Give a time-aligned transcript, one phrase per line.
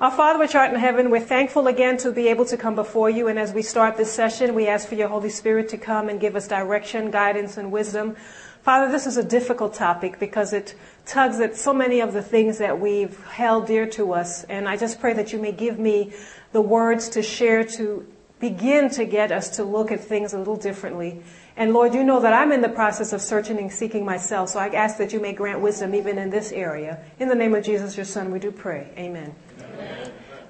[0.00, 3.10] Our Father which art in heaven, we're thankful again to be able to come before
[3.10, 3.26] you.
[3.26, 6.20] And as we start this session, we ask for your Holy Spirit to come and
[6.20, 8.14] give us direction, guidance, and wisdom.
[8.62, 12.58] Father, this is a difficult topic because it tugs at so many of the things
[12.58, 14.44] that we've held dear to us.
[14.44, 16.12] And I just pray that you may give me
[16.52, 18.06] the words to share to
[18.38, 21.24] begin to get us to look at things a little differently.
[21.56, 24.50] And Lord, you know that I'm in the process of searching and seeking myself.
[24.50, 27.04] So I ask that you may grant wisdom even in this area.
[27.18, 28.92] In the name of Jesus, your son, we do pray.
[28.96, 29.34] Amen.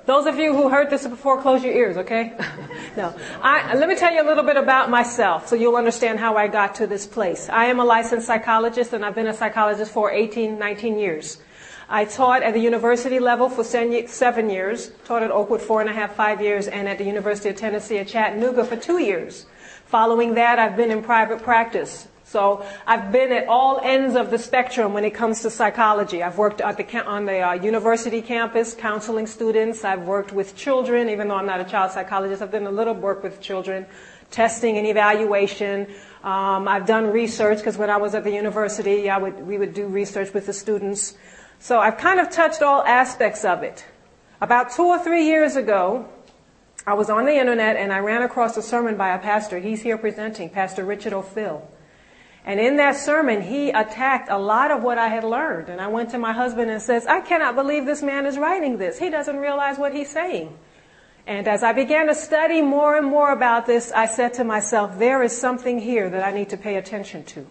[0.08, 2.32] Those of you who heard this before, close your ears, okay?
[2.96, 3.14] no.
[3.43, 6.48] I, let me tell you a little bit about myself so you'll understand how I
[6.48, 7.50] got to this place.
[7.50, 11.36] I am a licensed psychologist and I've been a psychologist for 18, 19 years.
[11.90, 15.92] I taught at the university level for seven years, taught at Oakwood four and a
[15.92, 19.45] half, five years, and at the University of Tennessee at Chattanooga for two years.
[19.86, 24.37] Following that, I've been in private practice so I've been at all ends of the
[24.37, 26.23] spectrum when it comes to psychology.
[26.23, 29.82] I've worked the, on the uh, university campus counseling students.
[29.82, 32.42] I've worked with children, even though I'm not a child psychologist.
[32.42, 33.87] I've done a little work with children,
[34.31, 35.87] testing and evaluation.
[36.23, 39.73] Um, I've done research because when I was at the university, I would, we would
[39.73, 41.17] do research with the students.
[41.61, 43.87] So I've kind of touched all aspects of it.
[44.42, 46.07] About two or three years ago,
[46.87, 49.61] I was on the internet and I ran across a sermon by a pastor.
[49.61, 51.67] He's here presenting, Pastor Richard O'Ffill.
[52.49, 55.69] And in that sermon, he attacked a lot of what I had learned.
[55.69, 58.79] And I went to my husband and says, I cannot believe this man is writing
[58.79, 58.99] this.
[58.99, 60.57] He doesn't realize what he's saying.
[61.27, 64.99] And as I began to study more and more about this, I said to myself,
[64.99, 67.47] there is something here that I need to pay attention to.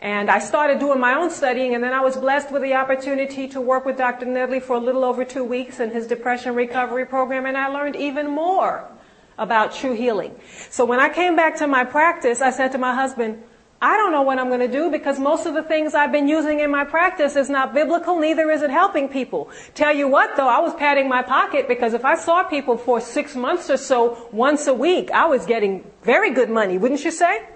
[0.00, 3.46] And I started doing my own studying, and then I was blessed with the opportunity
[3.48, 4.24] to work with Dr.
[4.24, 7.96] Nedley for a little over two weeks in his depression recovery program, and I learned
[7.96, 8.88] even more
[9.36, 10.34] about true healing.
[10.70, 13.42] So when I came back to my practice, I said to my husband,
[13.80, 16.26] I don't know what I'm going to do because most of the things I've been
[16.26, 19.50] using in my practice is not biblical, neither is it helping people.
[19.74, 23.00] Tell you what though, I was padding my pocket because if I saw people for
[23.00, 27.12] six months or so once a week, I was getting very good money, wouldn't you
[27.12, 27.46] say?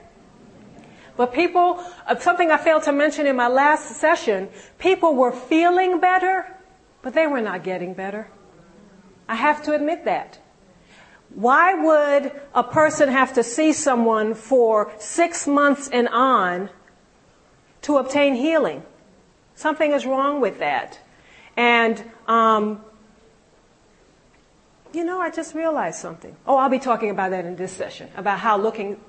[1.16, 5.98] But people, uh, something I failed to mention in my last session, people were feeling
[5.98, 6.56] better,
[7.02, 8.28] but they were not getting better.
[9.28, 10.38] I have to admit that.
[11.34, 16.70] Why would a person have to see someone for six months and on
[17.82, 18.82] to obtain healing?
[19.54, 20.98] Something is wrong with that.
[21.56, 22.84] And, um,
[24.92, 26.36] you know, I just realized something.
[26.46, 29.00] Oh, I'll be talking about that in this session, about how looking,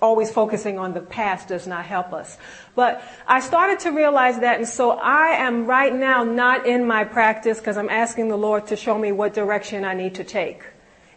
[0.00, 2.38] always focusing on the past does not help us.
[2.74, 7.04] But I started to realize that, and so I am right now not in my
[7.04, 10.64] practice because I'm asking the Lord to show me what direction I need to take.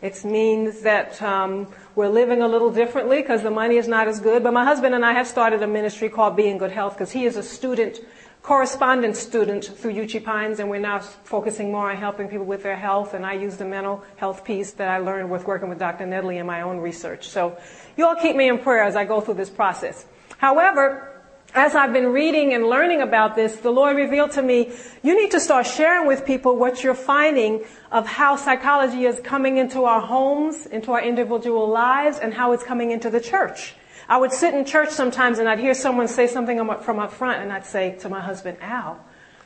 [0.01, 4.19] It means that um, we're living a little differently because the money is not as
[4.19, 4.43] good.
[4.43, 7.11] But my husband and I have started a ministry called Be in Good Health because
[7.11, 7.99] he is a student,
[8.43, 12.75] correspondence student through Uchee Pines, and we're now focusing more on helping people with their
[12.75, 13.13] health.
[13.13, 16.05] And I use the mental health piece that I learned with working with Dr.
[16.05, 17.29] Nedley in my own research.
[17.29, 17.57] So
[17.95, 20.05] you all keep me in prayer as I go through this process.
[20.37, 21.14] However,
[21.55, 25.31] as I've been reading and learning about this, the Lord revealed to me, you need
[25.31, 30.01] to start sharing with people what you're finding of how psychology is coming into our
[30.01, 33.73] homes, into our individual lives, and how it's coming into the church.
[34.09, 37.41] I would sit in church sometimes and I'd hear someone say something from up front
[37.41, 38.99] and I'd say to my husband, Al,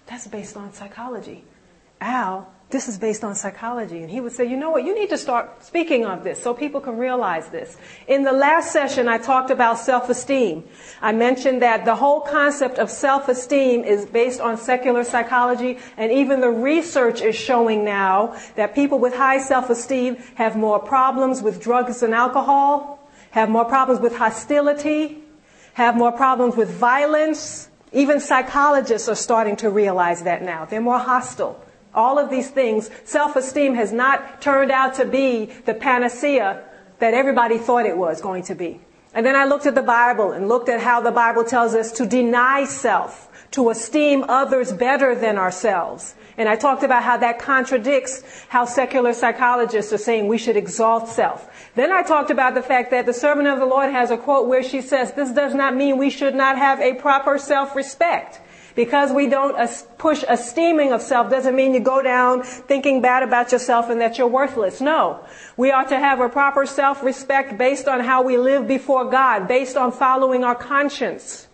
[0.07, 1.43] that's based on psychology.
[2.01, 4.01] Al, this is based on psychology.
[4.03, 6.53] And he would say, you know what, you need to start speaking of this so
[6.53, 7.77] people can realize this.
[8.07, 10.63] In the last session, I talked about self-esteem.
[11.01, 16.41] I mentioned that the whole concept of self-esteem is based on secular psychology, and even
[16.41, 22.03] the research is showing now that people with high self-esteem have more problems with drugs
[22.03, 22.99] and alcohol,
[23.31, 25.23] have more problems with hostility,
[25.73, 27.69] have more problems with violence.
[27.91, 30.65] Even psychologists are starting to realize that now.
[30.65, 31.59] They're more hostile.
[31.93, 36.63] All of these things, self-esteem has not turned out to be the panacea
[36.99, 38.79] that everybody thought it was going to be.
[39.13, 41.91] And then I looked at the Bible and looked at how the Bible tells us
[41.93, 46.13] to deny self, to esteem others better than ourselves.
[46.37, 51.09] And I talked about how that contradicts how secular psychologists are saying we should exalt
[51.09, 51.49] self.
[51.75, 54.47] Then I talked about the fact that the servant of the Lord has a quote
[54.47, 58.39] where she says, this does not mean we should not have a proper self-respect.
[58.79, 59.57] Because we don't
[59.97, 64.17] push esteeming of self doesn't mean you go down thinking bad about yourself and that
[64.17, 64.79] you're worthless.
[64.79, 65.19] No.
[65.57, 69.75] We ought to have a proper self-respect based on how we live before God, based
[69.75, 71.49] on following our conscience.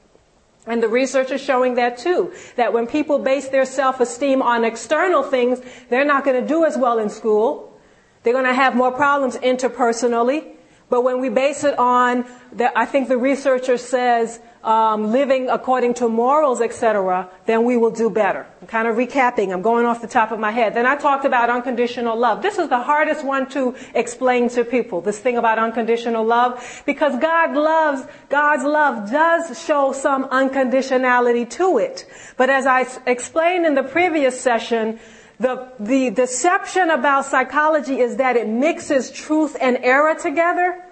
[0.68, 2.31] And the research is showing that too.
[2.57, 6.77] That when people base their self-esteem on external things, they're not going to do as
[6.77, 7.75] well in school.
[8.22, 10.51] They're going to have more problems interpersonally.
[10.89, 15.94] But when we base it on, the, I think the researcher says, um, living according
[15.94, 18.47] to morals, etc., then we will do better.
[18.62, 19.53] I'm kind of recapping.
[19.53, 20.73] I'm going off the top of my head.
[20.73, 22.41] Then I talked about unconditional love.
[22.41, 25.01] This is the hardest one to explain to people.
[25.01, 31.77] This thing about unconditional love, because God loves, God's love does show some unconditionality to
[31.77, 32.06] it.
[32.35, 35.00] But as I explained in the previous session,
[35.39, 40.85] the, the deception about psychology is that it mixes truth and error together.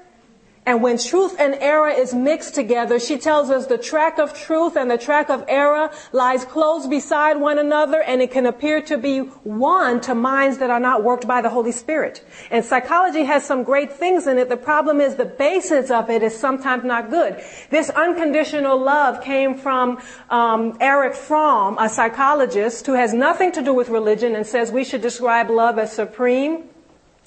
[0.65, 4.77] And when truth and error is mixed together, she tells us the track of truth
[4.77, 8.97] and the track of error lies close beside one another and it can appear to
[8.97, 12.25] be one to minds that are not worked by the Holy Spirit.
[12.49, 14.47] And psychology has some great things in it.
[14.47, 17.43] The problem is the basis of it is sometimes not good.
[17.69, 23.73] This unconditional love came from um, Erich Fromm, a psychologist who has nothing to do
[23.73, 26.69] with religion and says we should describe love as supreme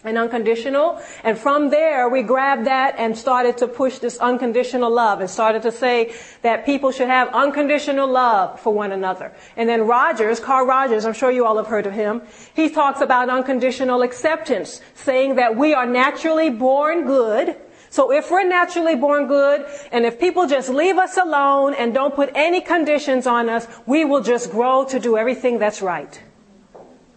[0.04, 1.00] and unconditional.
[1.25, 5.62] And from there, we grabbed that and started to push this unconditional love and started
[5.62, 9.32] to say that people should have unconditional love for one another.
[9.56, 12.22] And then Rogers, Carl Rogers, I'm sure you all have heard of him,
[12.54, 17.56] he talks about unconditional acceptance, saying that we are naturally born good.
[17.88, 22.14] So if we're naturally born good, and if people just leave us alone and don't
[22.14, 26.20] put any conditions on us, we will just grow to do everything that's right.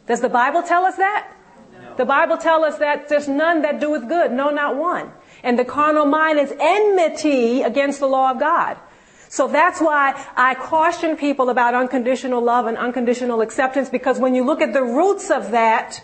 [0.08, 1.36] Does the Bible tell us that?
[2.00, 5.12] The Bible tells us that there's none that doeth good, no, not one.
[5.44, 8.78] And the carnal mind is enmity against the law of God.
[9.28, 14.46] So that's why I caution people about unconditional love and unconditional acceptance because when you
[14.46, 16.02] look at the roots of that,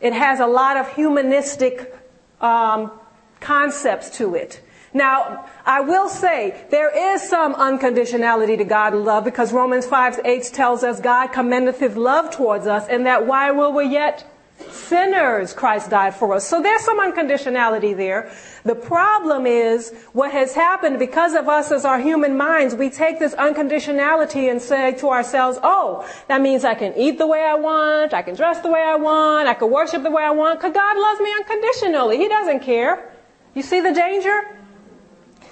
[0.00, 1.94] it has a lot of humanistic
[2.40, 2.90] um,
[3.38, 4.60] concepts to it.
[4.92, 10.50] Now, I will say there is some unconditionality to God love because Romans 5 8
[10.52, 14.26] tells us God commendeth his love towards us and that while we were yet
[14.70, 16.46] sinners, Christ died for us.
[16.46, 18.30] So there's some unconditionality there.
[18.64, 23.18] The problem is what has happened because of us as our human minds, we take
[23.18, 27.54] this unconditionality and say to ourselves, oh, that means I can eat the way I
[27.54, 30.60] want, I can dress the way I want, I can worship the way I want,
[30.60, 32.16] because God loves me unconditionally.
[32.18, 33.12] He doesn't care.
[33.54, 34.56] You see the danger?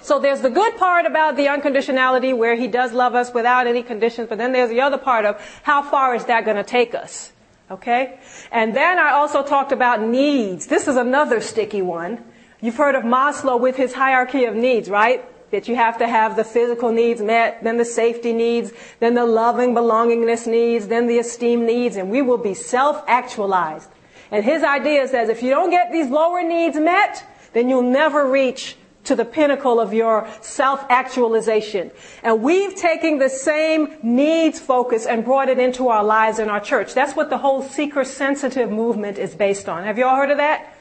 [0.01, 3.83] So there's the good part about the unconditionality where he does love us without any
[3.83, 6.95] conditions, but then there's the other part of how far is that going to take
[6.95, 7.31] us?
[7.71, 8.19] Okay?
[8.51, 10.67] And then I also talked about needs.
[10.67, 12.23] This is another sticky one.
[12.61, 15.23] You've heard of Maslow with his hierarchy of needs, right?
[15.51, 19.25] That you have to have the physical needs met, then the safety needs, then the
[19.25, 23.89] loving belongingness needs, then the esteem needs, and we will be self-actualized.
[24.31, 28.29] And his idea that if you don't get these lower needs met, then you'll never
[28.29, 28.75] reach
[29.09, 31.91] to the pinnacle of your self-actualization.
[32.23, 36.61] And we've taken the same needs focus and brought it into our lives in our
[36.61, 36.93] church.
[36.93, 39.83] That's what the whole seeker-sensitive movement is based on.
[39.83, 40.73] Have you all heard of that?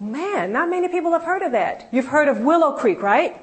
[0.00, 1.88] Man, not many people have heard of that.
[1.92, 3.40] You've heard of Willow Creek, right?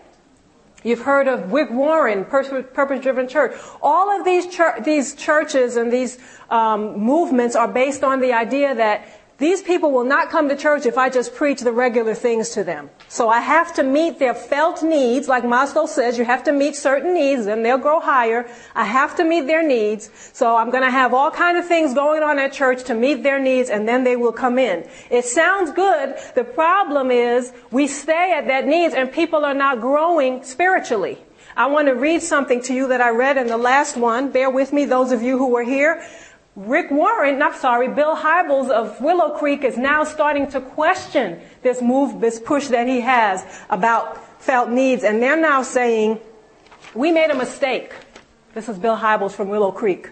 [0.83, 3.55] You've heard of Rick Warren, Purpose-Driven Church.
[3.81, 6.17] All of these, chur- these churches and these
[6.49, 9.05] um, movements are based on the idea that
[9.41, 12.63] these people will not come to church if I just preach the regular things to
[12.63, 12.91] them.
[13.07, 16.75] So I have to meet their felt needs, like Maslow says, you have to meet
[16.75, 18.47] certain needs and they'll grow higher.
[18.75, 20.11] I have to meet their needs.
[20.33, 23.23] So I'm going to have all kind of things going on at church to meet
[23.23, 24.87] their needs and then they will come in.
[25.09, 26.15] It sounds good.
[26.35, 31.17] The problem is we stay at that needs and people are not growing spiritually.
[31.57, 34.31] I want to read something to you that I read in the last one.
[34.31, 36.01] Bear with me, those of you who were here.
[36.55, 41.81] Rick Warren, not sorry, Bill Hybels of Willow Creek is now starting to question this
[41.81, 45.03] move, this push that he has about felt needs.
[45.05, 46.19] And they're now saying,
[46.93, 47.93] we made a mistake.
[48.53, 50.09] This is Bill Hybels from Willow Creek.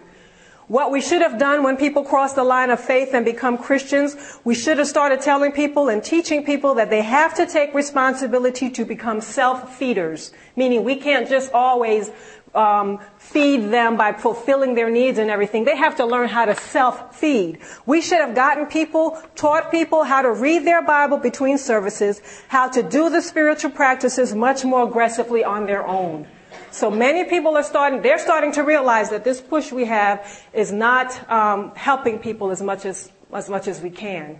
[0.70, 4.16] What we should have done when people cross the line of faith and become Christians,
[4.44, 8.70] we should have started telling people and teaching people that they have to take responsibility
[8.70, 10.32] to become self-feeders.
[10.56, 12.12] Meaning we can't just always
[12.56, 15.66] um, feed them by fulfilling their needs and everything.
[15.66, 17.60] They have to learn how to self-feed.
[17.86, 22.70] We should have gotten people, taught people how to read their Bible between services, how
[22.70, 26.28] to do the spiritual practices much more aggressively on their own.
[26.72, 30.72] So many people are starting, they're starting to realize that this push we have is
[30.72, 34.40] not um, helping people as much as, as much as we can.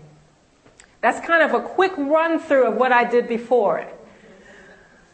[1.00, 3.86] That's kind of a quick run through of what I did before.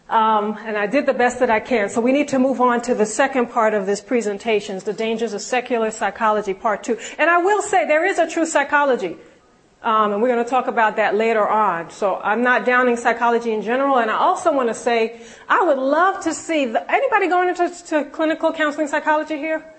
[0.08, 1.88] Um, and I did the best that I can.
[1.88, 5.32] So we need to move on to the second part of this presentation, the dangers
[5.32, 6.96] of secular psychology, part two.
[7.18, 9.16] And I will say there is a true psychology.
[9.82, 11.90] Um, and we're going to talk about that later on.
[11.90, 13.98] So I'm not downing psychology in general.
[13.98, 18.04] And I also want to say I would love to see the, anybody going into
[18.12, 19.74] clinical counseling psychology here?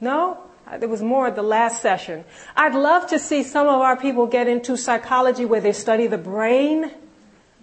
[0.00, 0.38] No?
[0.66, 2.24] Uh, there was more at the last session.
[2.56, 6.18] I'd love to see some of our people get into psychology where they study the
[6.18, 6.92] brain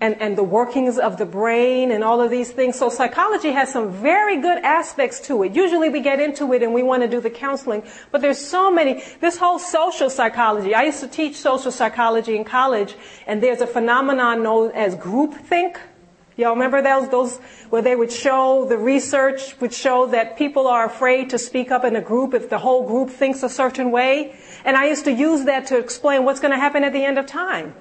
[0.01, 2.77] and, and the workings of the brain and all of these things.
[2.77, 5.55] So psychology has some very good aspects to it.
[5.55, 8.69] Usually we get into it and we want to do the counseling, but there's so
[8.69, 10.75] many, this whole social psychology.
[10.75, 15.77] I used to teach social psychology in college and there's a phenomenon known as groupthink.
[16.37, 17.37] Y'all remember those, those
[17.69, 21.85] where they would show, the research would show that people are afraid to speak up
[21.85, 24.35] in a group if the whole group thinks a certain way.
[24.65, 27.17] And I used to use that to explain what's going to happen at the end
[27.17, 27.73] of time.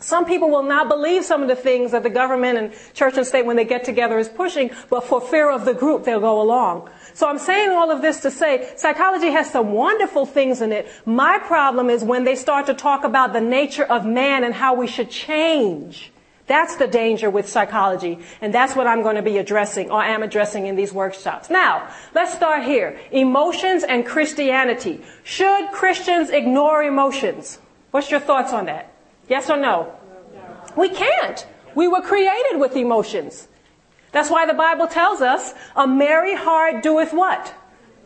[0.00, 3.26] Some people will not believe some of the things that the government and church and
[3.26, 6.40] state when they get together is pushing, but for fear of the group, they'll go
[6.40, 6.88] along.
[7.12, 10.90] So I'm saying all of this to say psychology has some wonderful things in it.
[11.04, 14.74] My problem is when they start to talk about the nature of man and how
[14.74, 16.12] we should change.
[16.46, 18.18] That's the danger with psychology.
[18.40, 21.48] And that's what I'm going to be addressing or am addressing in these workshops.
[21.48, 22.98] Now, let's start here.
[23.12, 25.04] Emotions and Christianity.
[25.22, 27.60] Should Christians ignore emotions?
[27.92, 28.89] What's your thoughts on that?
[29.30, 29.94] Yes or no?
[30.76, 31.46] We can't.
[31.76, 33.46] We were created with emotions.
[34.10, 37.54] That's why the Bible tells us a merry heart doeth what?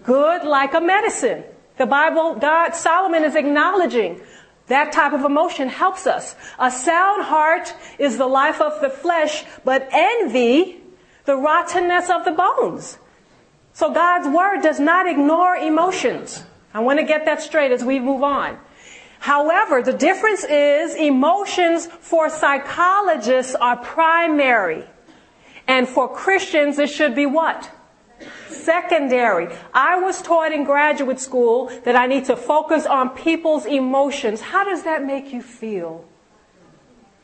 [0.04, 1.44] Good like a medicine.
[1.78, 4.20] The Bible, God, Solomon is acknowledging
[4.66, 6.36] that type of emotion helps us.
[6.58, 10.80] A sound heart is the life of the flesh, but envy,
[11.24, 12.98] the rottenness of the bones.
[13.72, 16.44] So God's word does not ignore emotions.
[16.74, 18.58] I want to get that straight as we move on.
[19.24, 24.84] However, the difference is emotions for psychologists are primary.
[25.66, 27.70] And for Christians, it should be what?
[28.50, 29.48] Secondary.
[29.72, 34.42] I was taught in graduate school that I need to focus on people's emotions.
[34.42, 36.04] How does that make you feel?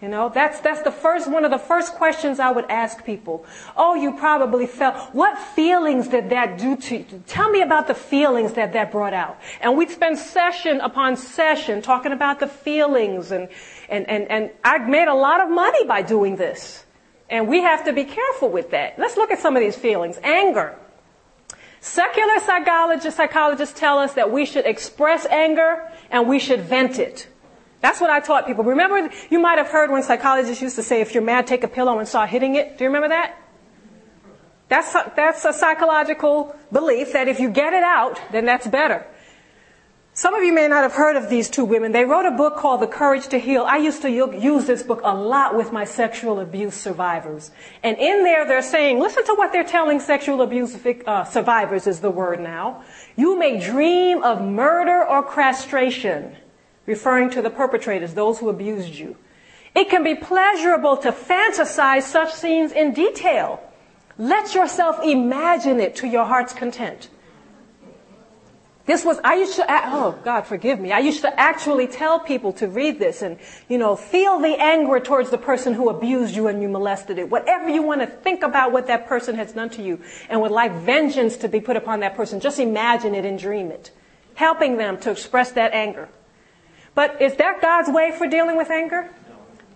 [0.02, 3.44] You know, that's, that's the first, one of the first questions I would ask people.
[3.76, 7.22] Oh, you probably felt, what feelings did that do to you?
[7.26, 9.38] Tell me about the feelings that that brought out.
[9.60, 13.50] And we'd spend session upon session talking about the feelings and,
[13.90, 16.86] and, and, and I made a lot of money by doing this.
[17.28, 18.98] And we have to be careful with that.
[18.98, 20.18] Let's look at some of these feelings.
[20.22, 20.76] Anger.
[21.80, 27.28] Secular psychologists, psychologists tell us that we should express anger and we should vent it.
[27.80, 28.64] That's what I taught people.
[28.64, 31.68] Remember, you might have heard when psychologists used to say, if you're mad, take a
[31.68, 32.76] pillow and start hitting it.
[32.76, 33.36] Do you remember that?
[34.68, 39.06] That's a, that's a psychological belief that if you get it out, then that's better.
[40.12, 41.92] Some of you may not have heard of these two women.
[41.92, 43.64] They wrote a book called The Courage to Heal.
[43.66, 47.50] I used to use this book a lot with my sexual abuse survivors.
[47.82, 52.00] And in there, they're saying, listen to what they're telling sexual abuse uh, survivors is
[52.00, 52.84] the word now.
[53.16, 56.36] You may dream of murder or castration
[56.86, 59.16] referring to the perpetrators, those who abused you.
[59.74, 63.62] It can be pleasurable to fantasize such scenes in detail.
[64.18, 67.08] Let yourself imagine it to your heart's content.
[68.86, 70.90] This was, I used to, oh God, forgive me.
[70.90, 74.98] I used to actually tell people to read this and, you know, feel the anger
[74.98, 77.30] towards the person who abused you and you molested it.
[77.30, 80.50] Whatever you want to think about what that person has done to you and would
[80.50, 83.92] like vengeance to be put upon that person, just imagine it and dream it.
[84.34, 86.08] Helping them to express that anger.
[87.00, 89.08] But is that God's way for dealing with anger?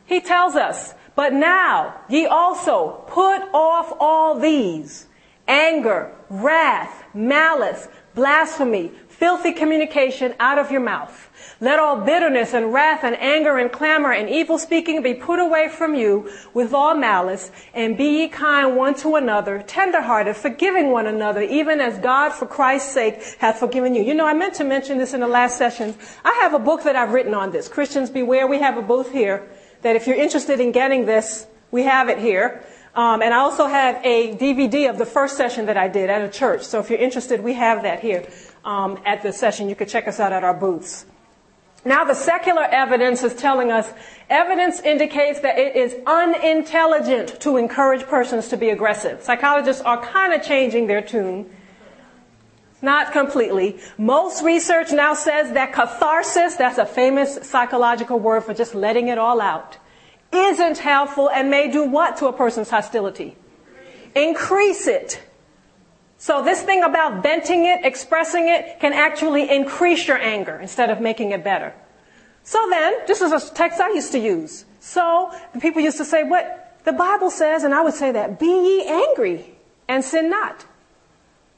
[0.04, 5.07] He tells us, but now ye also put off all these
[5.49, 11.31] anger, wrath, malice, blasphemy, filthy communication out of your mouth.
[11.64, 15.71] Let all bitterness and wrath and anger and clamor and evil speaking be put away
[15.71, 21.06] from you with all malice, and be ye kind one to another, tenderhearted, forgiving one
[21.06, 24.02] another, even as God for Christ's sake hath forgiven you.
[24.02, 25.94] You know, I meant to mention this in the last session.
[26.23, 27.66] I have a book that I've written on this.
[27.66, 28.47] Christians beware.
[28.47, 29.49] We have a booth here
[29.80, 32.62] that if you're interested in getting this, we have it here.
[32.94, 36.21] Um, and I also have a DVD of the first session that I did at
[36.21, 36.64] a church.
[36.64, 38.28] So if you're interested, we have that here
[38.66, 39.71] um, at the session.
[39.71, 41.06] You could check us out at our booths.
[41.85, 43.93] Now the secular evidence is telling us
[44.31, 49.23] evidence indicates that it is unintelligent to encourage persons to be aggressive.
[49.23, 51.50] Psychologists are kind of changing their tune.
[52.81, 53.79] Not completely.
[53.99, 59.19] Most research now says that catharsis, that's a famous psychological word for just letting it
[59.19, 59.79] all out,
[60.33, 63.37] isn't helpful and may do what to a person's hostility?
[64.14, 65.23] Increase it.
[66.18, 71.00] So this thing about venting it, expressing it, can actually increase your anger instead of
[71.00, 71.75] making it better.
[72.44, 74.64] So then, this is a text I used to use.
[74.80, 78.38] So the people used to say, what the Bible says, and I would say that,
[78.38, 79.56] be ye angry
[79.88, 80.66] and sin not.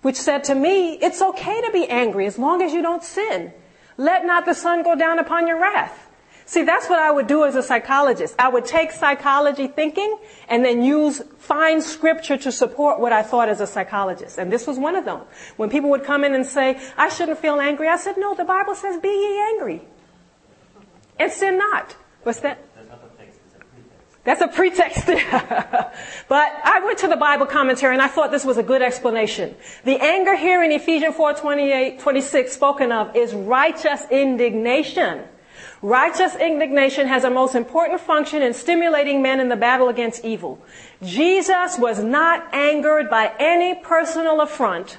[0.02, 3.52] Which said to me, it's okay to be angry as long as you don't sin.
[3.96, 6.05] Let not the sun go down upon your wrath.
[6.48, 8.36] See, that's what I would do as a psychologist.
[8.38, 10.16] I would take psychology thinking
[10.48, 14.38] and then use find scripture to support what I thought as a psychologist.
[14.38, 15.22] And this was one of them.
[15.56, 18.44] When people would come in and say, I shouldn't feel angry, I said, no, the
[18.44, 19.82] Bible says be ye angry.
[21.18, 21.96] And sin not.
[22.22, 22.58] What's that?
[24.22, 25.06] That's a pretext.
[26.28, 29.56] but I went to the Bible commentary and I thought this was a good explanation.
[29.84, 35.24] The anger here in Ephesians 4, 28, 26 spoken of is righteous indignation.
[35.82, 40.58] Righteous indignation has a most important function in stimulating men in the battle against evil.
[41.02, 44.98] Jesus was not angered by any personal affront,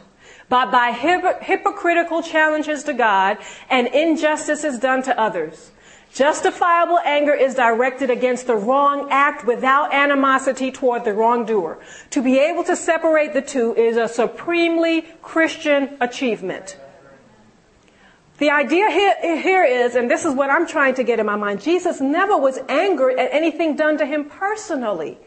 [0.49, 3.37] but by hypocritical challenges to God
[3.69, 5.71] and injustices done to others.
[6.13, 11.79] Justifiable anger is directed against the wrong act without animosity toward the wrongdoer.
[12.11, 16.77] To be able to separate the two is a supremely Christian achievement.
[18.39, 21.35] The idea here, here is, and this is what I'm trying to get in my
[21.35, 25.17] mind, Jesus never was angered at anything done to him personally.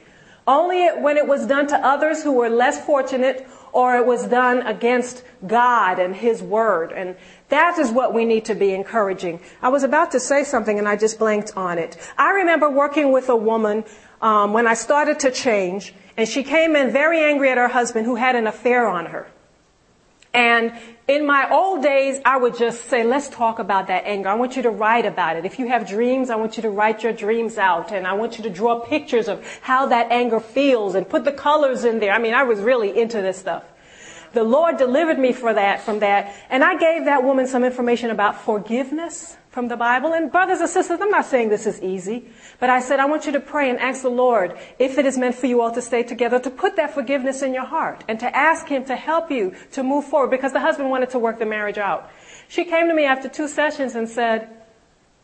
[0.46, 4.62] Only when it was done to others who were less fortunate or it was done
[4.62, 6.92] against God and His Word.
[6.92, 7.16] And
[7.50, 9.40] that is what we need to be encouraging.
[9.62, 11.96] I was about to say something and I just blanked on it.
[12.18, 13.84] I remember working with a woman
[14.20, 18.06] um, when I started to change, and she came in very angry at her husband
[18.06, 19.28] who had an affair on her.
[20.32, 20.72] And
[21.08, 24.28] in my old days, I would just say, let's talk about that anger.
[24.28, 25.44] I want you to write about it.
[25.44, 27.90] If you have dreams, I want you to write your dreams out.
[27.90, 31.32] And I want you to draw pictures of how that anger feels and put the
[31.32, 32.12] colors in there.
[32.12, 33.64] I mean, I was really into this stuff.
[34.32, 36.32] The Lord delivered me for that, from that.
[36.48, 40.12] And I gave that woman some information about forgiveness from the Bible.
[40.12, 43.26] And brothers and sisters, I'm not saying this is easy, but I said, I want
[43.26, 45.82] you to pray and ask the Lord if it is meant for you all to
[45.82, 49.30] stay together, to put that forgiveness in your heart and to ask Him to help
[49.30, 52.10] you to move forward because the husband wanted to work the marriage out.
[52.48, 54.48] She came to me after two sessions and said,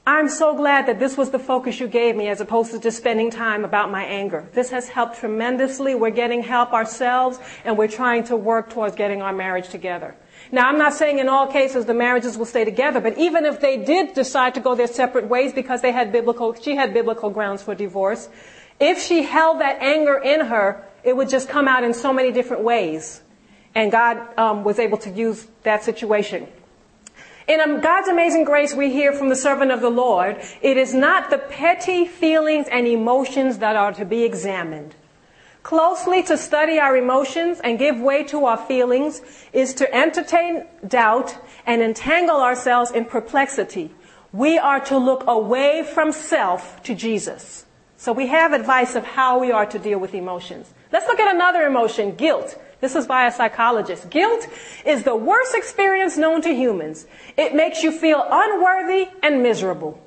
[0.09, 2.97] I'm so glad that this was the focus you gave me as opposed to just
[2.97, 4.49] spending time about my anger.
[4.53, 5.97] This has helped tremendously.
[5.97, 10.15] We're getting help ourselves and we're trying to work towards getting our marriage together.
[10.53, 13.61] Now I'm not saying in all cases the marriages will stay together, but even if
[13.61, 17.31] they did decide to go their separate ways because they had biblical, she had biblical
[17.31, 18.29] grounds for divorce,
[18.79, 22.33] if she held that anger in her, it would just come out in so many
[22.33, 23.23] different ways.
[23.75, 26.49] And God um, was able to use that situation.
[27.49, 30.93] In um, God's amazing grace, we hear from the servant of the Lord, it is
[30.93, 34.95] not the petty feelings and emotions that are to be examined.
[35.67, 39.21] Closely to study our emotions and give way to our feelings
[39.53, 43.93] is to entertain doubt and entangle ourselves in perplexity.
[44.33, 47.67] We are to look away from self to Jesus.
[47.97, 50.73] So we have advice of how we are to deal with emotions.
[50.93, 52.57] Let's look at another emotion, guilt.
[52.81, 54.09] This is by a psychologist.
[54.09, 54.47] Guilt
[54.85, 57.09] is the worst experience known to humans.
[57.37, 60.01] It makes you feel unworthy and miserable.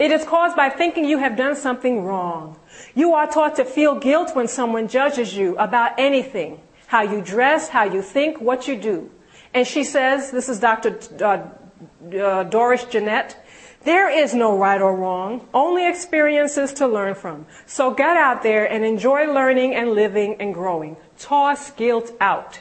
[0.00, 2.58] It is caused by thinking you have done something wrong.
[2.94, 6.58] You are taught to feel guilt when someone judges you about anything.
[6.86, 9.10] How you dress, how you think, what you do.
[9.52, 10.98] And she says, this is Dr.
[11.20, 11.50] Uh,
[12.16, 13.44] uh, Doris Jeanette,
[13.84, 17.44] there is no right or wrong, only experiences to learn from.
[17.66, 20.96] So get out there and enjoy learning and living and growing.
[21.18, 22.60] Toss guilt out.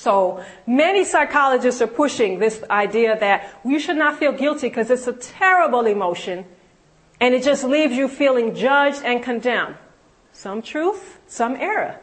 [0.00, 5.06] So many psychologists are pushing this idea that you should not feel guilty because it's
[5.06, 6.46] a terrible emotion
[7.20, 9.76] and it just leaves you feeling judged and condemned.
[10.32, 12.00] Some truth, some error.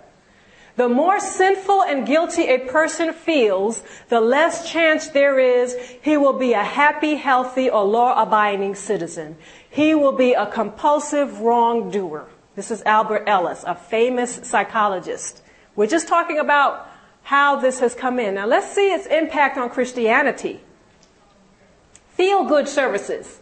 [0.76, 6.38] The more sinful and guilty a person feels, the less chance there is he will
[6.38, 9.38] be a happy, healthy, or law-abiding citizen.
[9.72, 12.28] He will be a compulsive wrongdoer.
[12.56, 15.42] This is Albert Ellis, a famous psychologist.
[15.76, 16.92] We're just talking about
[17.28, 18.36] how this has come in.
[18.36, 20.62] Now let's see its impact on Christianity.
[22.12, 23.42] Feel good services.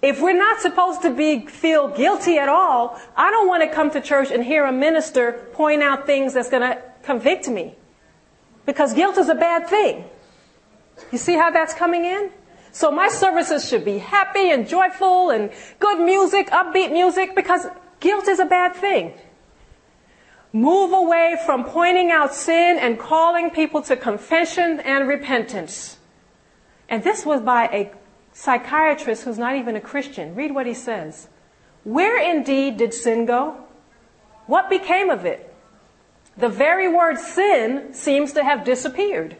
[0.00, 3.90] If we're not supposed to be, feel guilty at all, I don't want to come
[3.90, 7.74] to church and hear a minister point out things that's going to convict me.
[8.64, 10.06] Because guilt is a bad thing.
[11.12, 12.30] You see how that's coming in?
[12.72, 17.66] So my services should be happy and joyful and good music, upbeat music, because
[18.00, 19.12] guilt is a bad thing.
[20.52, 25.98] Move away from pointing out sin and calling people to confession and repentance.
[26.88, 27.92] And this was by a
[28.32, 30.34] psychiatrist who's not even a Christian.
[30.34, 31.28] Read what he says.
[31.84, 33.64] Where indeed did sin go?
[34.46, 35.54] What became of it?
[36.36, 39.36] The very word sin seems to have disappeared.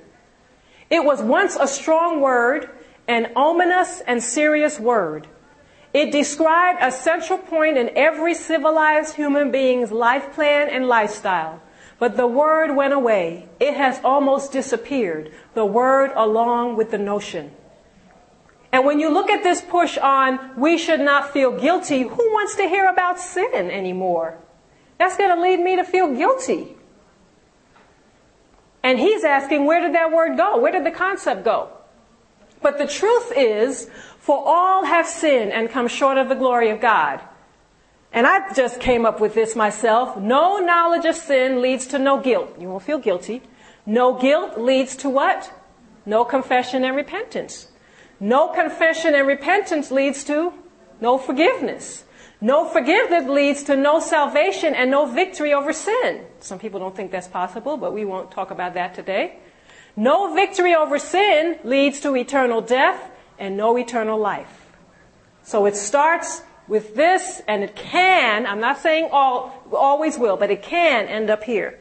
[0.91, 2.71] It was once a strong word,
[3.07, 5.27] an ominous and serious word.
[5.97, 11.63] It described a central point in every civilized human being's life plan and lifestyle.
[11.99, 13.49] But the word went away.
[13.59, 15.33] It has almost disappeared.
[15.55, 17.51] The word along with the notion.
[18.73, 22.57] And when you look at this push on, we should not feel guilty, who wants
[22.57, 24.37] to hear about sin anymore?
[24.99, 26.77] That's going to lead me to feel guilty.
[28.83, 30.59] And he's asking, where did that word go?
[30.59, 31.71] Where did the concept go?
[32.61, 33.89] But the truth is,
[34.27, 37.21] for all have sinned and come short of the glory of God.
[38.13, 40.17] And I just came up with this myself.
[40.17, 42.57] No knowledge of sin leads to no guilt.
[42.59, 43.41] You won't feel guilty.
[43.87, 45.53] No guilt leads to what?
[46.05, 47.69] No confession and repentance.
[48.19, 50.53] No confession and repentance leads to
[51.01, 52.03] no forgiveness.
[52.41, 56.27] No forgiveness leads to no salvation and no victory over sin.
[56.41, 59.39] Some people don't think that's possible, but we won't talk about that today.
[59.95, 64.67] No victory over sin leads to eternal death and no eternal life.
[65.43, 70.51] So it starts with this and it can, I'm not saying all, always will, but
[70.51, 71.79] it can end up here.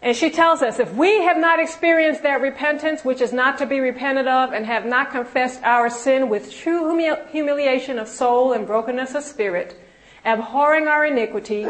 [0.00, 3.66] And she tells us if we have not experienced that repentance, which is not to
[3.66, 8.52] be repented of, and have not confessed our sin with true humili- humiliation of soul
[8.52, 9.76] and brokenness of spirit,
[10.28, 11.66] abhorring our iniquity,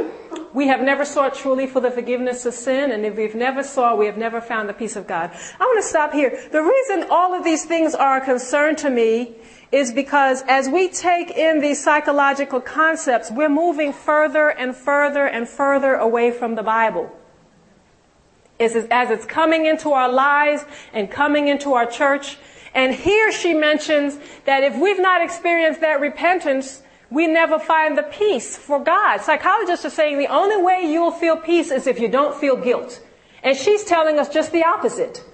[0.52, 3.98] we have never sought truly for the forgiveness of sin, and if we've never sought,
[3.98, 5.30] we have never found the peace of God.
[5.60, 6.30] I want to stop here.
[6.50, 9.36] The reason all of these things are a concern to me
[9.70, 15.46] is because as we take in these psychological concepts, we're moving further and further and
[15.48, 17.14] further away from the Bible
[18.58, 22.38] as it's coming into our lives and coming into our church.
[22.74, 28.02] And here she mentions that if we've not experienced that repentance, we never find the
[28.02, 29.18] peace for God.
[29.20, 32.56] Psychologists are saying the only way you will feel peace is if you don't feel
[32.56, 33.02] guilt.
[33.42, 35.24] And she's telling us just the opposite.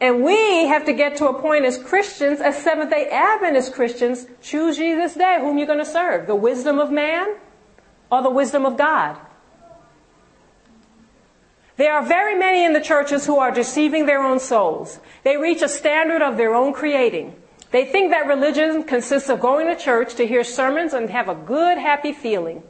[0.00, 4.26] And we have to get to a point as Christians, as Seventh day Adventist Christians,
[4.40, 6.26] choose ye this day whom you're going to serve.
[6.26, 7.36] The wisdom of man
[8.10, 9.18] or the wisdom of God.
[11.76, 15.00] There are very many in the churches who are deceiving their own souls.
[15.24, 17.39] They reach a standard of their own creating.
[17.70, 21.34] They think that religion consists of going to church to hear sermons and have a
[21.34, 22.62] good, happy feeling.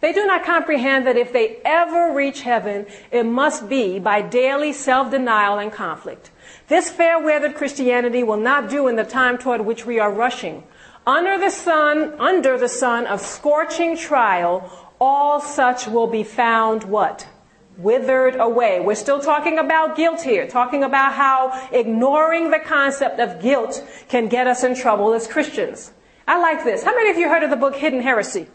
[0.00, 4.72] They do not comprehend that if they ever reach heaven, it must be by daily
[4.72, 6.30] self-denial and conflict.
[6.68, 10.62] This fair-weathered Christianity will not do in the time toward which we are rushing.
[11.06, 17.26] Under the sun, under the sun of scorching trial, all such will be found what?
[17.76, 18.80] Withered away.
[18.80, 24.28] We're still talking about guilt here, talking about how ignoring the concept of guilt can
[24.28, 25.92] get us in trouble as Christians.
[26.26, 26.82] I like this.
[26.84, 28.46] How many of you heard of the book Hidden Heresy?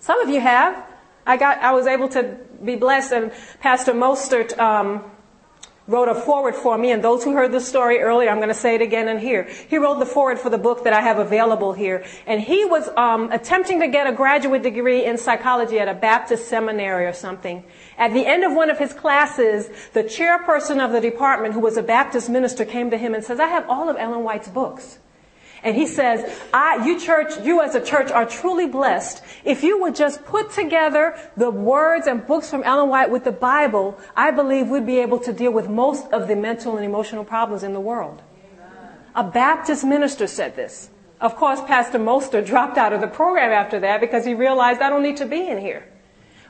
[0.00, 0.84] Some of you have.
[1.26, 5.04] I got, I was able to be blessed and Pastor Mostert, um,
[5.88, 8.54] wrote a forward for me, and those who heard the story earlier, I'm going to
[8.54, 9.48] say it again and here.
[9.68, 12.88] He wrote the forward for the book that I have available here, and he was
[12.96, 17.64] um, attempting to get a graduate degree in psychology at a Baptist seminary or something.
[18.02, 21.76] At the end of one of his classes, the chairperson of the department, who was
[21.76, 24.98] a Baptist minister, came to him and says, "I have all of Ellen White's books."
[25.62, 29.22] And he says, I, you church, you as a church are truly blessed.
[29.44, 33.30] If you would just put together the words and books from Ellen White with the
[33.30, 37.22] Bible, I believe we'd be able to deal with most of the mental and emotional
[37.22, 38.20] problems in the world.
[39.14, 40.90] A Baptist minister said this.
[41.20, 44.90] Of course, Pastor Moster dropped out of the program after that because he realized I
[44.90, 45.86] don't need to be in here.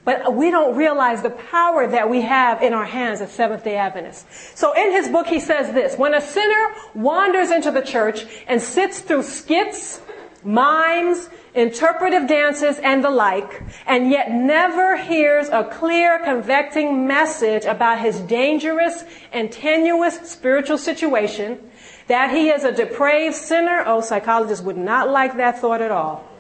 [0.04, 3.76] But we don't realize the power that we have in our hands as Seventh day
[3.76, 4.58] Adventists.
[4.58, 8.60] So in his book, he says this, when a sinner wanders into the church and
[8.60, 10.00] sits through skits,
[10.42, 18.00] mimes, interpretive dances, and the like, and yet never hears a clear, convicting message about
[18.00, 21.60] his dangerous and tenuous spiritual situation,
[22.08, 26.31] that he is a depraved sinner, oh, psychologists would not like that thought at all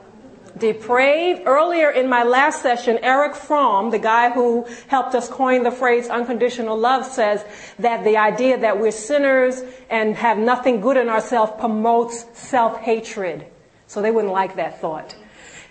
[0.58, 1.42] depraved.
[1.46, 6.08] Earlier in my last session, Erich Fromm, the guy who helped us coin the phrase
[6.08, 7.44] unconditional love, says
[7.78, 13.46] that the idea that we're sinners and have nothing good in ourselves promotes self-hatred.
[13.86, 15.14] So they wouldn't like that thought.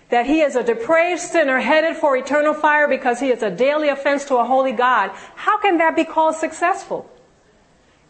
[0.10, 3.89] That he is a depraved sinner headed for eternal fire because he is a daily
[3.89, 5.12] offense to a holy God.
[5.36, 7.11] How can that be called successful?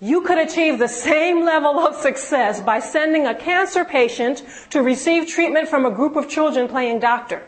[0.04, 5.28] You could achieve the same level of success by sending a cancer patient to receive
[5.28, 7.44] treatment from a group of children playing doctor.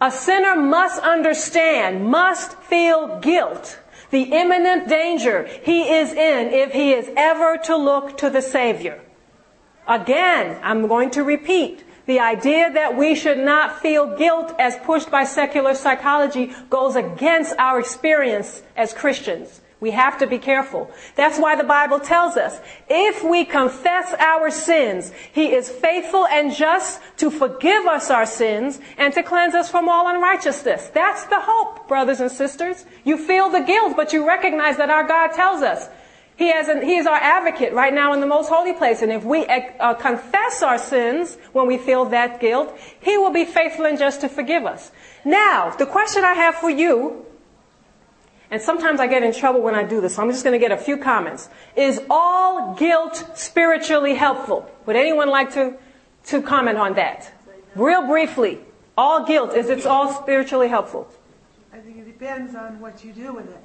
[0.00, 3.78] A sinner must understand, must feel guilt,
[4.10, 9.02] the imminent danger he is in if he is ever to look to the Savior.
[9.86, 11.84] Again, I'm going to repeat.
[12.06, 17.54] The idea that we should not feel guilt as pushed by secular psychology goes against
[17.58, 19.60] our experience as Christians.
[19.80, 20.90] We have to be careful.
[21.14, 22.58] That's why the Bible tells us,
[22.88, 28.80] if we confess our sins, He is faithful and just to forgive us our sins
[28.96, 30.88] and to cleanse us from all unrighteousness.
[30.94, 32.86] That's the hope, brothers and sisters.
[33.04, 35.88] You feel the guilt, but you recognize that our God tells us
[36.36, 39.02] he, an, he is our advocate right now in the most holy place.
[39.02, 43.44] And if we uh, confess our sins when we feel that guilt, He will be
[43.44, 44.90] faithful and just to forgive us.
[45.24, 47.24] Now, the question I have for you
[48.54, 50.60] and sometimes I get in trouble when I do this, so I'm just going to
[50.60, 51.48] get a few comments.
[51.74, 54.70] Is all guilt spiritually helpful?
[54.86, 55.74] Would anyone like to
[56.26, 57.32] to comment on that?
[57.74, 58.60] Real briefly.
[58.96, 61.08] All guilt, is it all spiritually helpful?
[61.72, 63.58] I think it depends on what you do with it.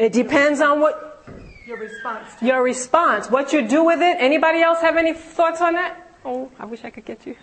[0.00, 1.24] It depends on what
[1.64, 2.26] Your response.
[2.40, 4.16] To your response, what you do with it.
[4.18, 6.04] Anybody else have any thoughts on that?
[6.24, 7.36] Oh, I wish I could get you.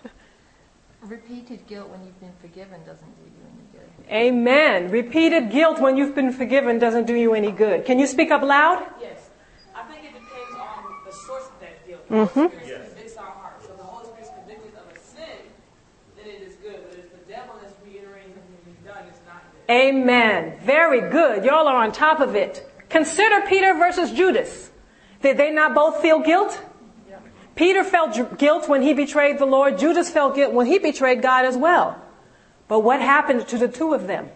[1.01, 3.89] Repeated guilt when you've been forgiven doesn't do you any good.
[4.09, 4.89] Amen.
[4.91, 7.85] Repeated guilt when you've been forgiven doesn't do you any good.
[7.85, 8.83] Can you speak up loud?
[9.01, 9.29] Yes.
[9.75, 12.07] I think it depends on the source of that guilt.
[12.09, 12.33] Mhm.
[12.33, 13.53] The Holy Spirit convicts our heart.
[13.63, 15.37] So if the Holy Spirit convicts us of a sin,
[16.17, 16.79] then it is good.
[16.89, 19.73] But if the devil is reiterating something we've done, it's not good.
[19.73, 20.53] Amen.
[20.63, 21.43] Very good.
[21.45, 22.69] Y'all are on top of it.
[22.89, 24.69] Consider Peter versus Judas.
[25.21, 26.61] Did they not both feel guilt?
[27.09, 27.15] Yeah.
[27.55, 29.77] Peter felt ju- guilt when he betrayed the Lord.
[29.79, 31.97] Judas felt guilt when he betrayed God as well.
[32.73, 34.29] But what happened to the two of them?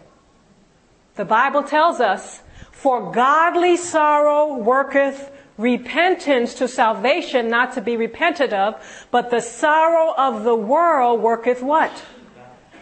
[1.15, 8.53] The Bible tells us, for godly sorrow worketh repentance to salvation, not to be repented
[8.53, 8.75] of,
[9.09, 12.03] but the sorrow of the world worketh what?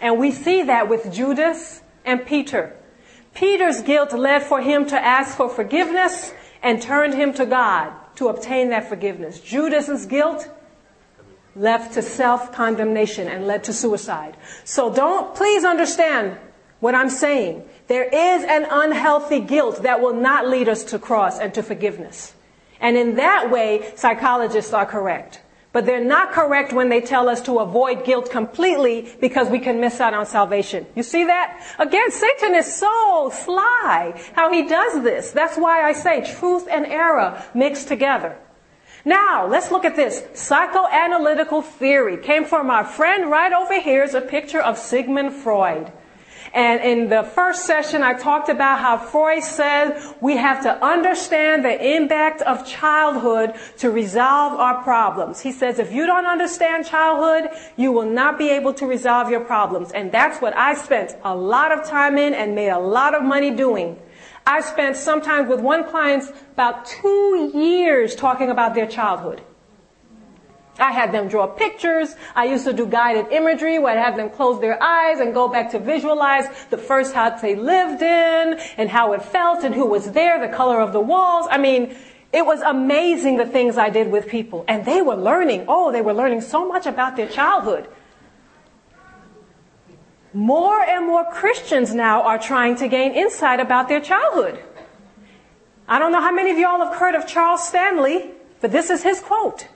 [0.01, 2.75] And we see that with Judas and Peter.
[3.33, 8.27] Peter's guilt led for him to ask for forgiveness and turned him to God to
[8.27, 9.39] obtain that forgiveness.
[9.39, 10.49] Judas's guilt
[11.55, 14.35] left to self-condemnation and led to suicide.
[14.63, 16.37] So don't, please understand
[16.79, 17.63] what I'm saying.
[17.87, 22.33] There is an unhealthy guilt that will not lead us to cross and to forgiveness.
[22.79, 25.41] And in that way, psychologists are correct.
[25.71, 29.81] But they're not correct when they tell us to avoid guilt completely because we can
[29.81, 30.85] miss out on salvation.
[30.95, 31.61] You see that?
[31.79, 35.31] Again, Satan is so sly how he does this.
[35.31, 38.37] That's why I say truth and error mixed together.
[39.05, 40.21] Now, let's look at this.
[40.33, 45.91] Psychoanalytical theory came from our friend right over here is a picture of Sigmund Freud.
[46.55, 51.65] And in the first session, I talked about how Freud said we have to understand
[51.65, 55.41] the impact of childhood to resolve our problems.
[55.41, 59.41] He says if you don't understand childhood, you will not be able to resolve your
[59.41, 59.91] problems.
[59.91, 63.21] And that's what I spent a lot of time in and made a lot of
[63.21, 63.99] money doing.
[64.45, 69.41] I spent sometimes with one client about two years talking about their childhood.
[70.77, 72.15] I had them draw pictures.
[72.35, 75.47] I used to do guided imagery where I'd have them close their eyes and go
[75.47, 79.85] back to visualize the first house they lived in and how it felt and who
[79.85, 81.47] was there, the color of the walls.
[81.49, 81.95] I mean,
[82.33, 84.65] it was amazing the things I did with people.
[84.67, 85.65] And they were learning.
[85.67, 87.87] Oh, they were learning so much about their childhood.
[90.35, 94.61] More and more Christians now are trying to gain insight about their childhood.
[95.87, 99.01] I don't know how many of y'all have heard of Charles Stanley, but this is
[99.01, 99.69] his quote.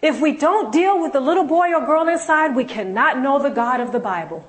[0.00, 3.50] If we don't deal with the little boy or girl inside, we cannot know the
[3.50, 4.46] God of the Bible.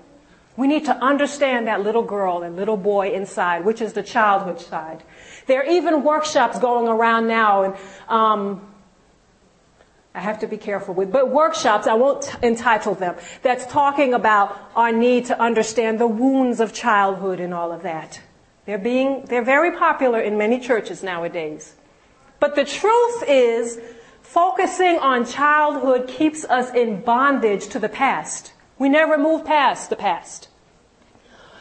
[0.58, 4.62] We need to understand that little girl and little boy inside, which is the childhood
[4.62, 5.02] side.
[5.48, 7.76] There are even workshops going around now, and
[8.08, 8.67] um,
[10.18, 14.58] I have to be careful with, but workshops, I won't entitle them, that's talking about
[14.76, 18.20] our need to understand the wounds of childhood and all of that.
[18.66, 21.76] They're being, they're very popular in many churches nowadays.
[22.40, 23.80] But the truth is,
[24.24, 28.54] focusing on childhood keeps us in bondage to the past.
[28.80, 30.47] We never move past the past.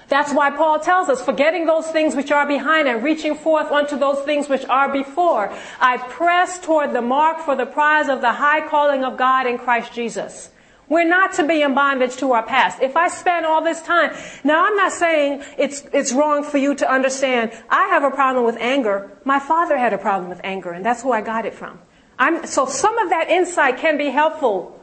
[0.08, 3.98] That's why Paul tells us, forgetting those things which are behind and reaching forth unto
[3.98, 8.32] those things which are before, I press toward the mark for the prize of the
[8.32, 10.50] high calling of God in Christ Jesus.
[10.88, 12.80] We're not to be in bondage to our past.
[12.80, 16.76] If I spend all this time, now I'm not saying it's, it's wrong for you
[16.76, 17.50] to understand.
[17.68, 19.10] I have a problem with anger.
[19.24, 21.80] My father had a problem with anger, and that's who I got it from.
[22.20, 24.80] I'm, so some of that insight can be helpful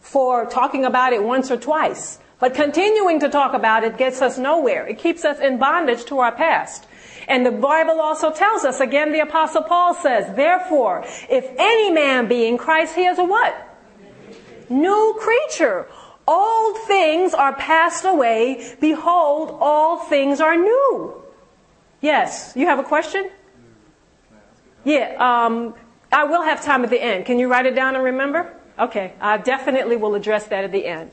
[0.00, 2.18] for talking about it once or twice.
[2.40, 4.86] But continuing to talk about it gets us nowhere.
[4.86, 6.86] It keeps us in bondage to our past.
[7.26, 12.28] And the Bible also tells us, again, the apostle Paul says, therefore, if any man
[12.28, 13.54] be in Christ, he is a what?
[14.70, 15.88] New creature.
[16.26, 18.74] Old things are passed away.
[18.80, 21.22] Behold, all things are new.
[22.00, 22.52] Yes.
[22.54, 23.30] You have a question?
[24.84, 25.16] Yeah.
[25.18, 25.74] Um,
[26.12, 27.26] I will have time at the end.
[27.26, 28.54] Can you write it down and remember?
[28.78, 29.12] Okay.
[29.20, 31.10] I definitely will address that at the end.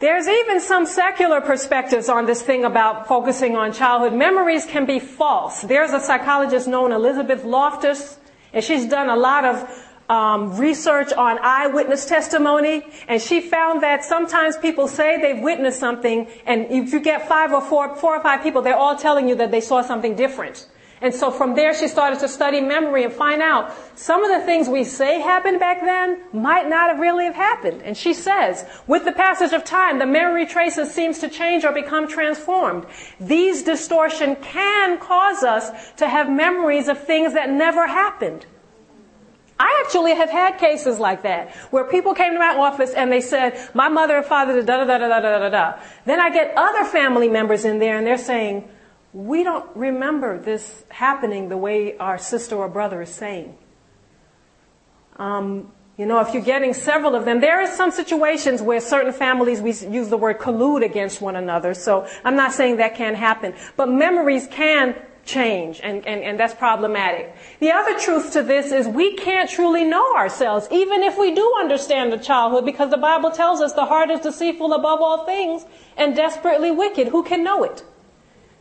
[0.00, 4.14] There's even some secular perspectives on this thing about focusing on childhood.
[4.14, 5.60] Memories can be false.
[5.60, 8.18] There's a psychologist known Elizabeth Loftus,
[8.54, 14.02] and she's done a lot of um, research on eyewitness testimony, and she found that
[14.02, 18.22] sometimes people say they've witnessed something, and if you get five or four, four or
[18.22, 20.66] five people, they're all telling you that they saw something different.
[21.02, 24.44] And so from there, she started to study memory and find out some of the
[24.44, 27.80] things we say happened back then might not have really have happened.
[27.82, 31.72] And she says, with the passage of time, the memory traces seems to change or
[31.72, 32.84] become transformed.
[33.18, 38.44] These distortion can cause us to have memories of things that never happened.
[39.58, 43.20] I actually have had cases like that where people came to my office and they
[43.20, 45.78] said, my mother and father did da da da da da da da.
[46.06, 48.68] Then I get other family members in there and they're saying,
[49.12, 53.56] we don't remember this happening the way our sister or brother is saying.
[55.16, 59.12] Um, you know, if you're getting several of them, there are some situations where certain
[59.12, 61.74] families we use the word collude against one another.
[61.74, 64.96] So I'm not saying that can't happen, but memories can
[65.26, 67.34] change and, and, and that's problematic.
[67.58, 71.54] The other truth to this is we can't truly know ourselves, even if we do
[71.58, 75.66] understand the childhood, because the Bible tells us the heart is deceitful above all things
[75.96, 77.08] and desperately wicked.
[77.08, 77.84] Who can know it?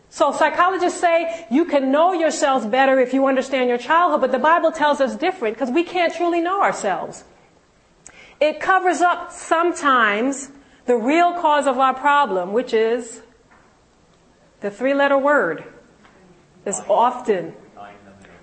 [0.10, 4.39] So psychologists say you can know yourselves better if you understand your childhood, but the
[4.39, 7.24] Bible tells us different because we can't truly know ourselves.
[8.39, 10.50] It covers up sometimes
[10.86, 13.22] the real cause of our problem, which is
[14.62, 15.63] the three letter word
[16.65, 17.54] is often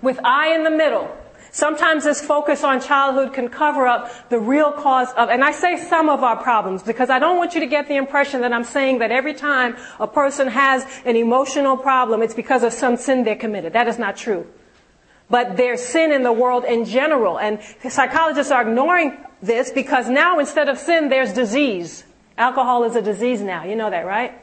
[0.01, 1.15] with I in the middle.
[1.57, 5.75] Sometimes this focus on childhood can cover up the real cause of, and I say
[5.75, 8.63] some of our problems because I don't want you to get the impression that I'm
[8.63, 13.23] saying that every time a person has an emotional problem, it's because of some sin
[13.23, 13.73] they committed.
[13.73, 14.45] That is not true.
[15.31, 20.37] But there's sin in the world in general, and psychologists are ignoring this because now
[20.37, 22.03] instead of sin, there's disease.
[22.37, 23.63] Alcohol is a disease now.
[23.63, 24.39] You know that, right?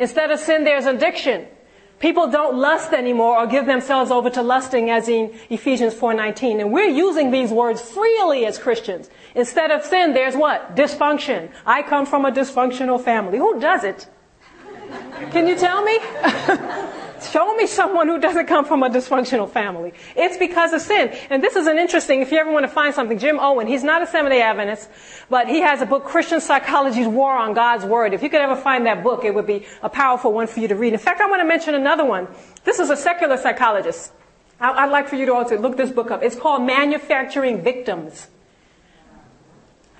[0.00, 1.46] Instead of sin, there's addiction.
[2.00, 6.58] People don't lust anymore or give themselves over to lusting as in Ephesians 4:19.
[6.58, 9.10] And we're using these words freely as Christians.
[9.34, 10.74] Instead of sin, there's what?
[10.74, 11.50] Dysfunction.
[11.66, 13.36] I come from a dysfunctional family.
[13.36, 14.08] Who does it?
[15.30, 15.98] Can you tell me?
[17.22, 19.92] Show me someone who doesn't come from a dysfunctional family.
[20.16, 21.08] It's because of sin.
[21.28, 23.84] And this is an interesting, if you ever want to find something, Jim Owen, he's
[23.84, 24.88] not a Seventh-day Adventist,
[25.28, 28.14] but he has a book, Christian Psychology's War on God's Word.
[28.14, 30.68] If you could ever find that book, it would be a powerful one for you
[30.68, 30.92] to read.
[30.92, 32.28] In fact, I want to mention another one.
[32.64, 34.12] This is a secular psychologist.
[34.60, 36.22] I'd like for you to all to look this book up.
[36.22, 38.28] It's called Manufacturing Victims.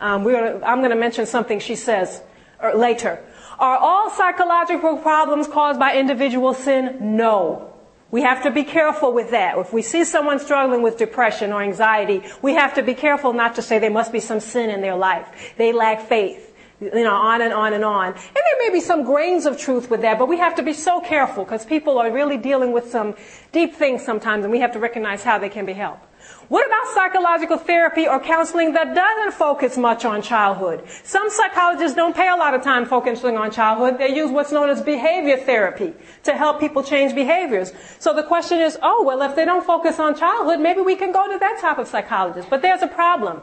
[0.00, 2.22] Um, I'm going to mention something she says
[2.62, 3.22] er, later.
[3.60, 7.16] Are all psychological problems caused by individual sin?
[7.16, 7.74] No.
[8.10, 9.58] We have to be careful with that.
[9.58, 13.56] If we see someone struggling with depression or anxiety, we have to be careful not
[13.56, 15.54] to say there must be some sin in their life.
[15.58, 16.46] They lack faith.
[16.80, 18.06] You know, on and on and on.
[18.06, 20.72] And there may be some grains of truth with that, but we have to be
[20.72, 23.14] so careful because people are really dealing with some
[23.52, 26.06] deep things sometimes and we have to recognize how they can be helped.
[26.50, 30.82] What about psychological therapy or counseling that doesn't focus much on childhood?
[31.04, 33.98] Some psychologists don't pay a lot of time focusing on childhood.
[33.98, 37.72] They use what's known as behavior therapy to help people change behaviors.
[38.00, 41.12] So the question is, oh, well, if they don't focus on childhood, maybe we can
[41.12, 42.50] go to that type of psychologist.
[42.50, 43.42] But there's a problem.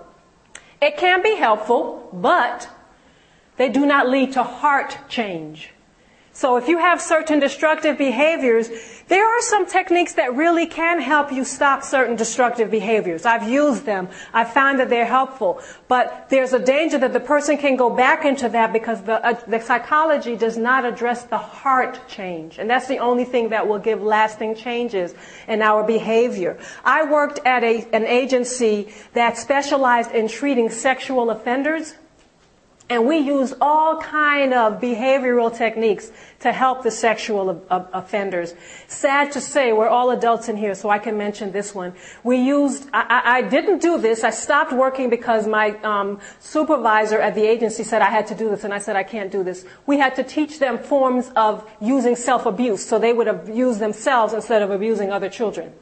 [0.81, 2.67] It can be helpful, but
[3.55, 5.71] they do not lead to heart change.
[6.37, 8.69] So if you have certain destructive behaviors,
[9.07, 13.25] there are some techniques that really can help you stop certain destructive behaviors.
[13.25, 14.07] I've used them.
[14.35, 15.59] I found that they're helpful.
[15.87, 19.33] But there's a danger that the person can go back into that because the, uh,
[19.47, 22.59] the psychology does not address the heart change.
[22.59, 25.15] And that's the only thing that will give lasting changes
[25.47, 26.59] in our behavior.
[26.85, 31.95] I worked at a, an agency that specialized in treating sexual offenders.
[32.89, 38.53] And we use all kind of behavioral techniques to help the sexual offenders.
[38.87, 41.93] Sad to say, we're all adults in here, so I can mention this one.
[42.23, 44.23] We used, I, I didn't do this.
[44.23, 48.49] I stopped working because my um, supervisor at the agency said I had to do
[48.49, 49.65] this, and I said I can't do this.
[49.85, 54.61] We had to teach them forms of using self-abuse, so they would abuse themselves instead
[54.61, 55.73] of abusing other children.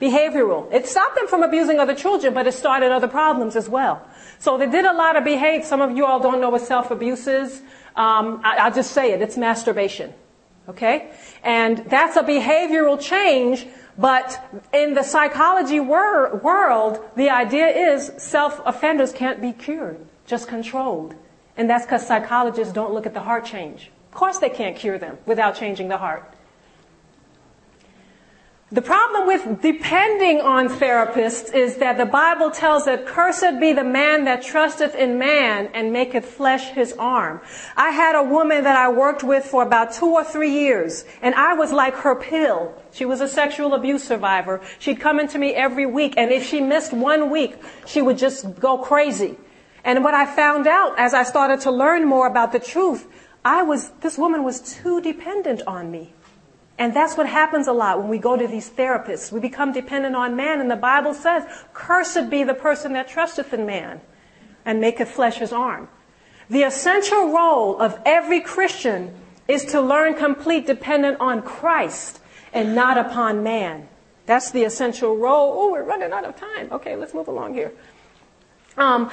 [0.00, 0.72] Behavioral.
[0.72, 4.06] It stopped them from abusing other children, but it started other problems as well.
[4.38, 5.64] So they did a lot of behave.
[5.64, 7.62] Some of you all don't know what self-abuse is.
[7.94, 9.22] Um, I, will just say it.
[9.22, 10.12] It's masturbation.
[10.68, 11.12] Okay?
[11.42, 13.66] And that's a behavioral change,
[13.98, 14.40] but
[14.72, 21.14] in the psychology wor- world, the idea is self-offenders can't be cured, just controlled.
[21.56, 23.90] And that's because psychologists don't look at the heart change.
[24.10, 26.31] Of course they can't cure them without changing the heart.
[28.72, 33.84] The problem with depending on therapists is that the Bible tells that cursed be the
[33.84, 37.42] man that trusteth in man and maketh flesh his arm.
[37.76, 41.34] I had a woman that I worked with for about two or three years and
[41.34, 42.72] I was like her pill.
[42.92, 44.62] She was a sexual abuse survivor.
[44.78, 48.58] She'd come into me every week and if she missed one week, she would just
[48.58, 49.36] go crazy.
[49.84, 53.06] And what I found out as I started to learn more about the truth,
[53.44, 56.14] I was, this woman was too dependent on me.
[56.78, 59.30] And that's what happens a lot when we go to these therapists.
[59.30, 61.44] We become dependent on man, and the Bible says,
[61.74, 64.00] Cursed be the person that trusteth in man
[64.64, 65.88] and maketh flesh his arm.
[66.48, 69.14] The essential role of every Christian
[69.48, 72.20] is to learn complete dependence on Christ
[72.52, 73.88] and not upon man.
[74.26, 75.52] That's the essential role.
[75.56, 76.68] Oh, we're running out of time.
[76.70, 77.72] Okay, let's move along here.
[78.76, 79.10] Um,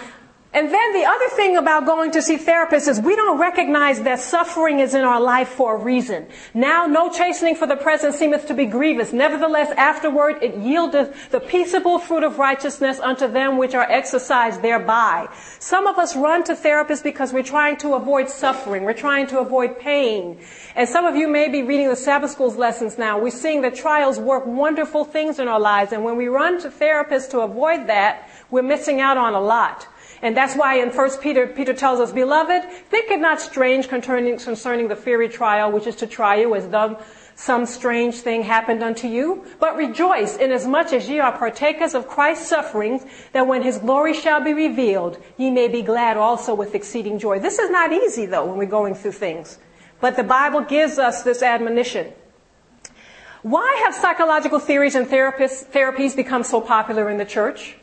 [0.51, 4.19] and then the other thing about going to see therapists is we don't recognize that
[4.19, 6.27] suffering is in our life for a reason.
[6.55, 9.13] Now no chastening for the present seemeth to be grievous.
[9.13, 15.29] Nevertheless, afterward it yieldeth the peaceable fruit of righteousness unto them which are exercised thereby.
[15.59, 18.85] Some of us run to therapists because we're trying to avoid suffering.
[18.85, 20.39] We're trying to avoid pain.
[20.75, 23.19] And some of you may be reading the Sabbath School's lessons now.
[23.19, 25.91] We're seeing that trials work wonderful things in our lives.
[25.93, 29.87] And when we run to therapists to avoid that, we're missing out on a lot.
[30.21, 34.37] And that's why in 1 Peter, Peter tells us, Beloved, think it not strange concerning,
[34.37, 36.99] concerning the fiery trial, which is to try you as though
[37.35, 39.45] some strange thing happened unto you.
[39.59, 44.43] But rejoice inasmuch as ye are partakers of Christ's sufferings, that when his glory shall
[44.43, 47.39] be revealed, ye may be glad also with exceeding joy.
[47.39, 49.57] This is not easy though when we're going through things.
[50.01, 52.11] But the Bible gives us this admonition.
[53.41, 57.77] Why have psychological theories and therapies become so popular in the church?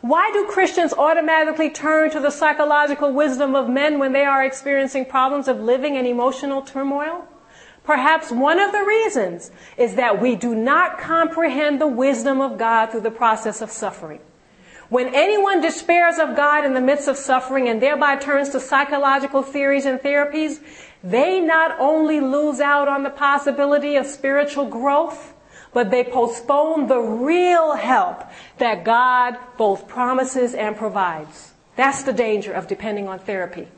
[0.00, 5.06] Why do Christians automatically turn to the psychological wisdom of men when they are experiencing
[5.06, 7.26] problems of living and emotional turmoil?
[7.82, 12.90] Perhaps one of the reasons is that we do not comprehend the wisdom of God
[12.90, 14.20] through the process of suffering.
[14.88, 19.42] When anyone despairs of God in the midst of suffering and thereby turns to psychological
[19.42, 20.60] theories and therapies,
[21.02, 25.34] they not only lose out on the possibility of spiritual growth,
[25.72, 28.24] but they postpone the real help
[28.58, 31.52] that God both promises and provides.
[31.76, 33.68] That's the danger of depending on therapy.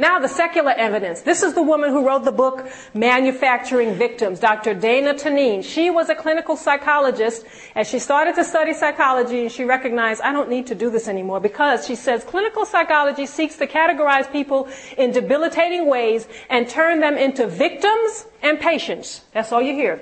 [0.00, 1.22] Now the secular evidence.
[1.22, 4.78] This is the woman who wrote the book Manufacturing Victims, Dr.
[4.78, 5.62] Tana Dineen.
[5.62, 10.32] She was a clinical psychologist and she started to study psychology and she recognized I
[10.32, 14.68] don't need to do this anymore because she says clinical psychology seeks to categorize people
[14.96, 19.22] in debilitating ways and turn them into victims and patients.
[19.32, 20.00] That's all you hear.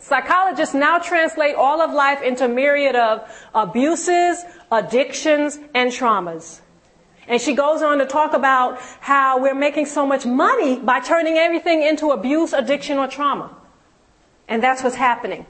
[0.00, 6.60] Psychologists now translate all of life into a myriad of abuses, addictions, and traumas.
[7.28, 11.36] And she goes on to talk about how we're making so much money by turning
[11.36, 13.54] everything into abuse, addiction, or trauma.
[14.48, 15.46] And that's what's happening.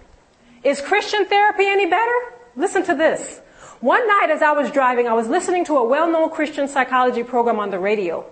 [0.64, 2.12] Is Christian therapy any better?
[2.56, 3.40] Listen to this.
[3.80, 7.60] One night as I was driving, I was listening to a well-known Christian psychology program
[7.60, 8.26] on the radio.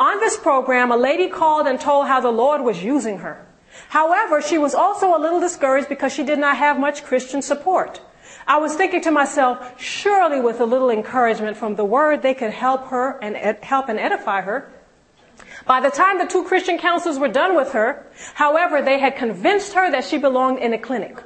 [0.00, 3.46] On this program, a lady called and told how the Lord was using her.
[3.88, 8.00] However, she was also a little discouraged because she did not have much Christian support.
[8.46, 12.50] I was thinking to myself, surely with a little encouragement from the word, they could
[12.50, 14.70] help her and ed- help and edify her.
[15.66, 19.72] By the time the two Christian counselors were done with her, however, they had convinced
[19.72, 21.22] her that she belonged in a clinic.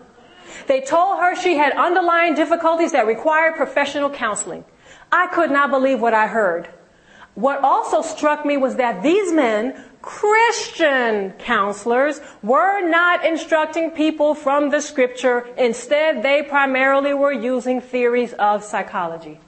[0.67, 4.65] They told her she had underlying difficulties that required professional counseling.
[5.11, 6.69] I could not believe what I heard.
[7.35, 14.71] What also struck me was that these men Christian counselors were not instructing people from
[14.71, 15.49] the scripture.
[15.57, 19.41] Instead, they primarily were using theories of psychology.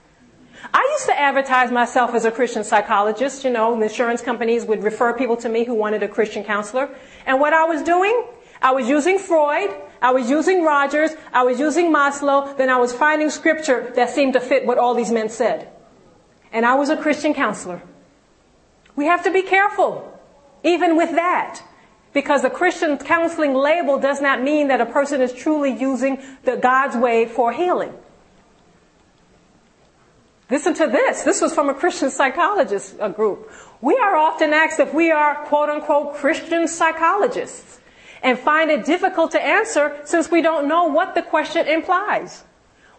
[0.75, 3.45] I used to advertise myself as a Christian psychologist.
[3.45, 6.91] You know, insurance companies would refer people to me who wanted a Christian counselor.
[7.27, 8.25] And what I was doing,
[8.61, 12.93] I was using Freud, I was using Rogers, I was using Maslow, then I was
[12.93, 15.69] finding scripture that seemed to fit what all these men said.
[16.53, 17.83] And I was a Christian counselor.
[18.97, 20.10] We have to be careful.
[20.63, 21.63] Even with that.
[22.13, 26.57] Because the Christian counseling label does not mean that a person is truly using the
[26.57, 27.95] God's way for healing.
[30.51, 31.23] Listen to this.
[31.23, 33.49] This was from a Christian psychologist group.
[33.81, 37.79] We are often asked if we are quote unquote Christian psychologists
[38.23, 42.43] and find it difficult to answer since we don't know what the question implies.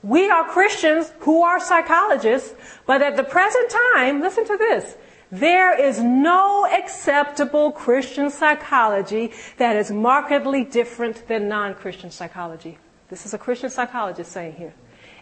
[0.01, 2.55] We are Christians who are psychologists,
[2.88, 4.95] but at the present time, listen to this,
[5.32, 12.77] there is no acceptable Christian psychology that is markedly different than non-Christian psychology.
[13.09, 14.73] This is a Christian psychologist saying here.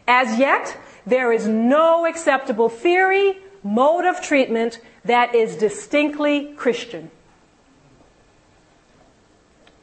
[0.08, 7.12] As yet, there is no acceptable theory, mode of treatment that is distinctly Christian.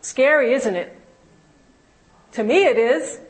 [0.01, 0.97] Scary, isn't it?
[2.33, 3.21] To me it is,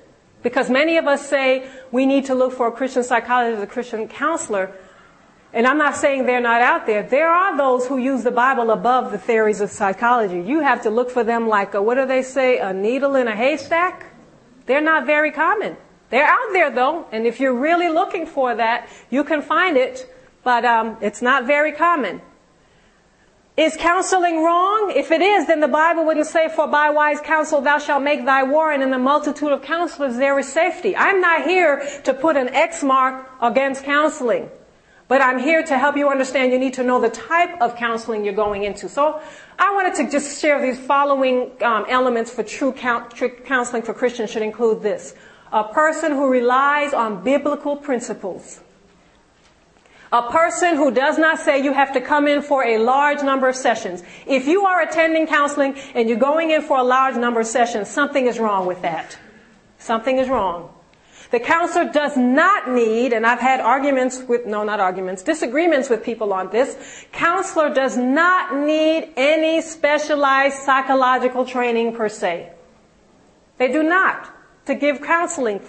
[0.42, 4.08] because many of us say we need to look for a Christian psychologist, a Christian
[4.08, 4.72] counselor,
[5.52, 7.02] and I'm not saying they're not out there.
[7.02, 10.40] There are those who use the Bible above the theories of psychology.
[10.40, 13.28] You have to look for them like a, what do they say, a needle in
[13.28, 14.06] a haystack?
[14.66, 15.76] They're not very common.
[16.10, 20.12] They're out there though, and if you're really looking for that, you can find it,
[20.44, 22.20] but um, it's not very common.
[23.56, 24.92] Is counseling wrong?
[24.94, 28.26] If it is, then the Bible wouldn't say, for by wise counsel thou shalt make
[28.26, 30.94] thy war, and in the multitude of counselors there is safety.
[30.94, 34.50] I'm not here to put an X mark against counseling.
[35.08, 38.24] But I'm here to help you understand you need to know the type of counseling
[38.24, 38.88] you're going into.
[38.88, 39.20] So
[39.58, 43.94] I wanted to just share these following um, elements for true, count, true counseling for
[43.94, 45.14] Christians should include this.
[45.52, 48.60] A person who relies on biblical principles.
[50.12, 53.48] A person who does not say you have to come in for a large number
[53.48, 54.02] of sessions.
[54.26, 57.88] If you are attending counseling and you're going in for a large number of sessions,
[57.88, 59.18] something is wrong with that.
[59.78, 60.75] Something is wrong.
[61.30, 66.04] The counselor does not need, and I've had arguments with, no, not arguments, disagreements with
[66.04, 66.76] people on this.
[67.12, 72.52] Counselor does not need any specialized psychological training per se.
[73.58, 74.30] They do not
[74.66, 75.60] to give counseling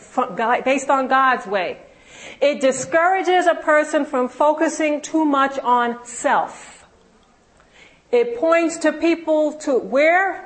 [0.63, 1.79] based on God's way.
[2.41, 6.85] It discourages a person from focusing too much on self.
[8.11, 10.43] It points to people to where?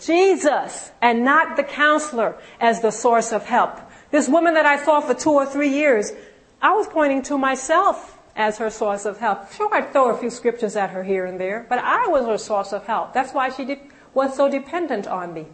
[0.00, 3.78] Jesus and not the counselor as the source of help.
[4.14, 6.12] This woman that I saw for two or three years,
[6.62, 9.50] I was pointing to myself as her source of help.
[9.50, 12.38] Sure, I'd throw a few scriptures at her here and there, but I was her
[12.38, 13.12] source of help.
[13.12, 13.76] That's why she
[14.14, 15.46] was so dependent on me.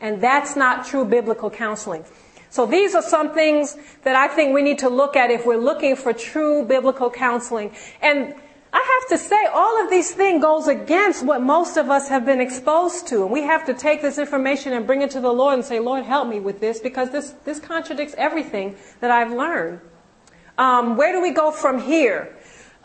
[0.00, 2.04] And that's not true biblical counseling.
[2.50, 5.56] So these are some things that I think we need to look at if we're
[5.56, 7.70] looking for true biblical counseling.
[8.02, 8.34] And
[8.72, 12.26] I have to say, all of these things goes against what most of us have
[12.26, 13.22] been exposed to.
[13.22, 15.80] And we have to take this information and bring it to the Lord and say,
[15.80, 19.80] Lord, help me with this because this, this contradicts everything that I've learned.
[20.58, 22.36] Um, where do we go from here?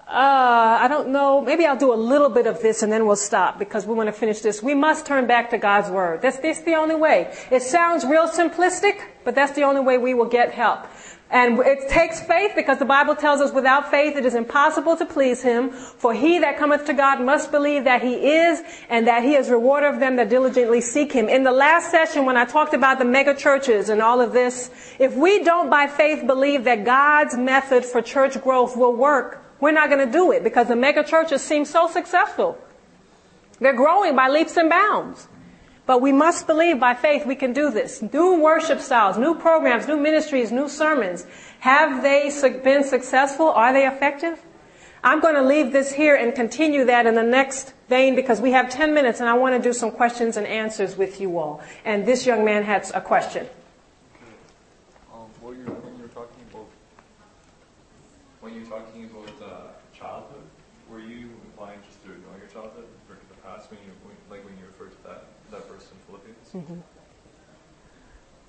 [0.07, 1.41] Uh, I don't know.
[1.41, 4.07] Maybe I'll do a little bit of this and then we'll stop because we want
[4.07, 4.61] to finish this.
[4.61, 6.21] We must turn back to God's Word.
[6.21, 7.33] That's, that's the only way.
[7.49, 10.85] It sounds real simplistic, but that's the only way we will get help.
[11.33, 15.05] And it takes faith because the Bible tells us without faith it is impossible to
[15.05, 15.71] please Him.
[15.71, 19.49] For he that cometh to God must believe that He is and that He is
[19.49, 21.27] rewarder of them that diligently seek Him.
[21.27, 24.69] In the last session when I talked about the mega churches and all of this,
[24.99, 29.71] if we don't by faith believe that God's method for church growth will work, we're
[29.71, 32.59] not going to do it because the mega churches seem so successful.
[33.59, 35.27] They're growing by leaps and bounds.
[35.85, 38.01] But we must believe by faith we can do this.
[38.01, 41.25] New worship styles, new programs, new ministries, new sermons.
[41.59, 42.31] Have they
[42.63, 43.49] been successful?
[43.49, 44.41] Are they effective?
[45.03, 48.51] I'm going to leave this here and continue that in the next vein because we
[48.53, 51.61] have 10 minutes and I want to do some questions and answers with you all.
[51.83, 53.45] And this young man has a question.
[55.13, 55.57] Um, when
[55.99, 56.67] you're talking about
[58.39, 59.61] when you're talking about uh,
[59.93, 60.43] childhood,
[60.89, 63.91] were you implying just to ignore your childhood or the past when you
[64.29, 65.25] like when you refer to that?
[65.53, 66.42] that verse in Philippians?
[66.55, 66.79] Mm-hmm.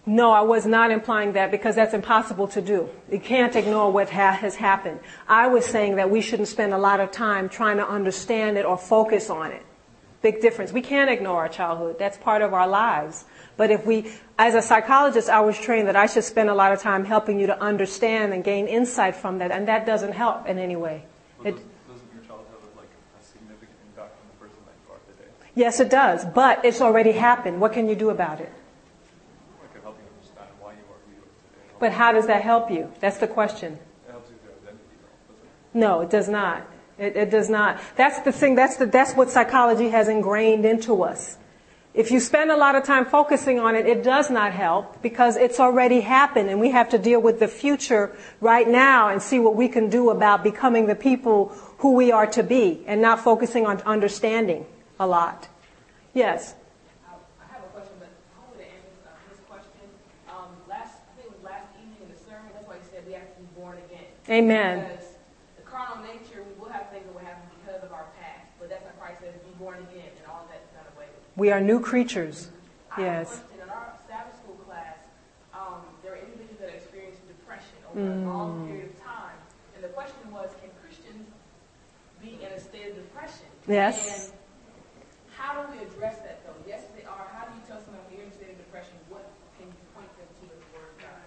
[0.06, 2.90] No, I was not implying that because that's impossible to do.
[3.10, 5.00] You can't ignore what ha- has happened.
[5.26, 8.66] I was saying that we shouldn't spend a lot of time trying to understand it
[8.66, 9.62] or focus on it.
[10.20, 10.72] Big difference.
[10.72, 11.96] We can't ignore our childhood.
[11.98, 13.24] That's part of our lives.
[13.56, 16.72] But if we, as a psychologist, I was trained that I should spend a lot
[16.72, 20.46] of time helping you to understand and gain insight from that, and that doesn't help
[20.46, 21.04] in any way.
[21.44, 21.56] It,
[25.54, 27.60] Yes, it does, but it's already happened.
[27.60, 28.52] What can you do about it?
[29.62, 31.74] I can help you understand why you are who you today.
[31.78, 32.90] But how does that help you?
[33.00, 33.78] That's the question.
[34.08, 34.96] It helps you with your identity,
[35.72, 36.66] though, No, it does not.
[36.98, 37.80] It, it does not.
[37.96, 38.56] That's the thing.
[38.56, 41.38] That's the, that's what psychology has ingrained into us.
[41.92, 45.36] If you spend a lot of time focusing on it, it does not help because
[45.36, 49.38] it's already happened and we have to deal with the future right now and see
[49.38, 53.20] what we can do about becoming the people who we are to be and not
[53.20, 54.66] focusing on understanding
[55.04, 55.48] a lot.
[56.14, 56.56] Yes.
[57.04, 58.08] I have a question, but
[58.40, 59.84] hopefully to answer uh, this question.
[60.32, 63.04] Um, last, I think it was last evening in the sermon, that's why he said
[63.04, 64.08] we have to be born again.
[64.32, 64.88] Amen.
[64.88, 65.20] Because
[65.60, 68.72] the carnal nature, we will have things that will happen because of our past, but
[68.72, 71.20] that's why Christ says be born again, and all that is done away with.
[71.36, 72.48] We are new creatures.
[72.96, 73.44] I yes.
[73.52, 74.96] In our Sabbath school class,
[75.52, 78.24] um, there are individuals that experience depression over mm.
[78.24, 79.36] a long period of time,
[79.76, 81.28] and the question was, can Christians
[82.22, 83.52] be in a state of depression?
[83.68, 84.32] Yes.
[84.32, 84.40] And
[85.36, 86.56] how do we address that though?
[86.66, 87.28] Yes, they are.
[87.36, 88.96] How do you tell someone you're in a state of depression?
[89.12, 89.28] What
[89.58, 91.26] can you point them to in the Word of God?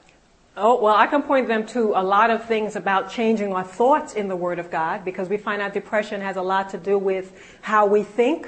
[0.59, 4.15] Oh, well, I can point them to a lot of things about changing our thoughts
[4.15, 6.97] in the Word of God because we find out depression has a lot to do
[6.97, 7.31] with
[7.61, 8.47] how we think.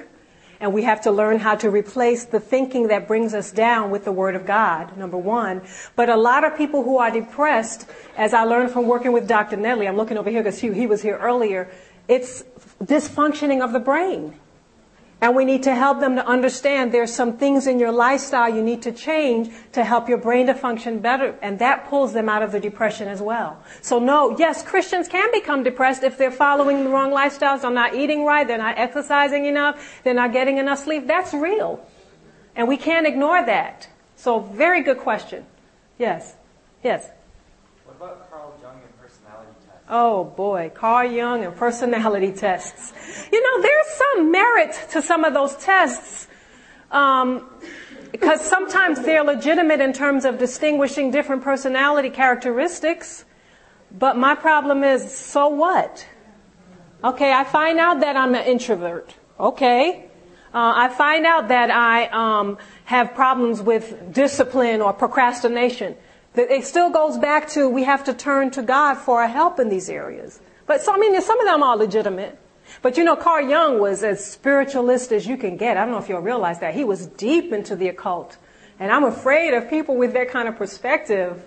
[0.59, 4.05] And we have to learn how to replace the thinking that brings us down with
[4.05, 5.61] the Word of God, number one.
[5.95, 7.87] But a lot of people who are depressed,
[8.17, 9.55] as I learned from working with Dr.
[9.55, 11.69] Nedley, I'm looking over here because he, he was here earlier,
[12.07, 12.43] it's
[12.83, 14.33] dysfunctioning of the brain.
[15.21, 18.63] And we need to help them to understand there's some things in your lifestyle you
[18.63, 21.37] need to change to help your brain to function better.
[21.41, 23.61] And that pulls them out of the depression as well.
[23.81, 27.63] So no, yes, Christians can become depressed if they're following the wrong lifestyles.
[27.63, 28.47] They're not eating right.
[28.47, 30.01] They're not exercising enough.
[30.03, 31.05] They're not getting enough sleep.
[31.05, 31.85] That's real.
[32.55, 33.89] And we can't ignore that.
[34.15, 35.45] So very good question.
[35.97, 36.35] Yes.
[36.81, 37.09] Yes.
[37.83, 39.78] What about Carl Jung and personality tests?
[39.89, 42.93] Oh boy, Carl Jung and personality tests.
[43.31, 46.27] You know, there's some merit to some of those tests.
[46.91, 47.49] Um,
[48.11, 53.25] because sometimes they're legitimate in terms of distinguishing different personality characteristics.
[53.91, 56.07] But my problem is, so what?
[57.03, 59.15] Okay, I find out that I'm an introvert.
[59.39, 60.05] Okay.
[60.53, 65.95] Uh, I find out that I um, have problems with discipline or procrastination.
[66.41, 69.69] It still goes back to we have to turn to God for our help in
[69.69, 70.39] these areas.
[70.65, 72.37] But so, I mean, some of them are legitimate.
[72.81, 75.77] But you know, Carl Jung was as spiritualist as you can get.
[75.77, 76.75] I don't know if you'll realize that.
[76.75, 78.37] He was deep into the occult.
[78.79, 81.43] And I'm afraid of people with that kind of perspective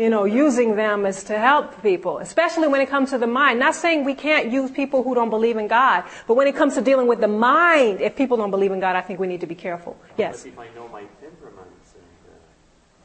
[0.00, 3.58] you know, using them as to help people, especially when it comes to the mind.
[3.58, 6.74] Not saying we can't use people who don't believe in God, but when it comes
[6.76, 9.42] to dealing with the mind, if people don't believe in God, I think we need
[9.42, 9.98] to be careful.
[10.16, 10.46] Yes.
[10.46, 12.32] If I know my temperaments and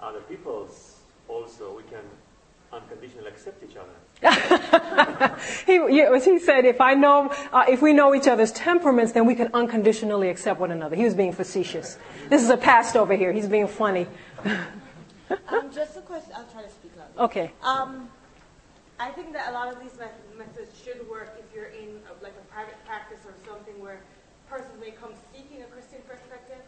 [0.01, 0.94] uh, other people's,
[1.28, 2.03] also we can
[2.71, 3.95] unconditionally accept each other.
[5.65, 5.80] he,
[6.19, 9.49] he said, if I know, uh, if we know each other's temperaments, then we can
[9.53, 10.95] unconditionally accept one another.
[10.95, 11.97] He was being facetious.
[12.30, 13.32] This is a past over here.
[13.32, 14.07] He's being funny.
[14.45, 16.32] um, just a question.
[16.36, 17.26] I'll try to speak loud.
[17.26, 17.51] Okay.
[17.63, 18.09] Um,
[18.99, 19.97] I think that a lot of these
[20.38, 23.99] methods should work if you're in a, like a private practice or something where
[24.49, 26.63] persons may come seeking a Christian perspective.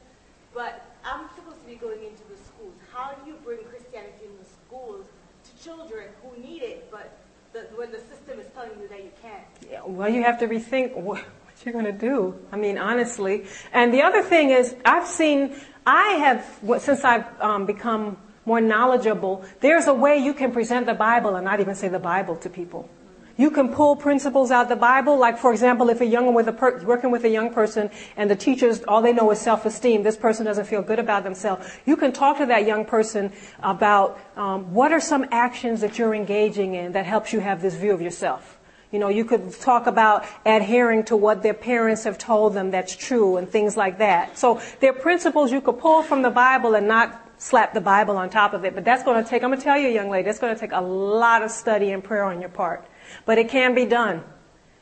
[0.53, 2.74] But I'm supposed to be going into the schools.
[2.91, 5.05] How do you bring Christianity in the schools
[5.47, 7.18] to children who need it, but
[7.51, 9.43] the, when the system is telling you that you can't?
[9.70, 12.39] Yeah, well, you have to rethink what, what you're going to do.
[12.51, 13.45] I mean, honestly.
[13.74, 15.55] And the other thing is, I've seen,
[15.86, 20.93] I have, since I've um, become more knowledgeable, there's a way you can present the
[20.93, 22.89] Bible and not even say the Bible to people.
[23.38, 26.53] You can pull principles out the Bible, like for example, if a young with a
[26.53, 30.17] per- working with a young person and the teachers all they know is self-esteem, this
[30.17, 31.77] person doesn't feel good about themselves.
[31.85, 33.31] You can talk to that young person
[33.61, 37.75] about um, what are some actions that you're engaging in that helps you have this
[37.75, 38.57] view of yourself.
[38.91, 42.95] You know, you could talk about adhering to what their parents have told them that's
[42.95, 44.38] true and things like that.
[44.38, 48.17] So there are principles you could pull from the Bible and not slap the Bible
[48.17, 48.73] on top of it.
[48.73, 50.59] But that's going to take, I'm going to tell you, young lady, that's going to
[50.59, 52.85] take a lot of study and prayer on your part.
[53.26, 54.24] But it can be done.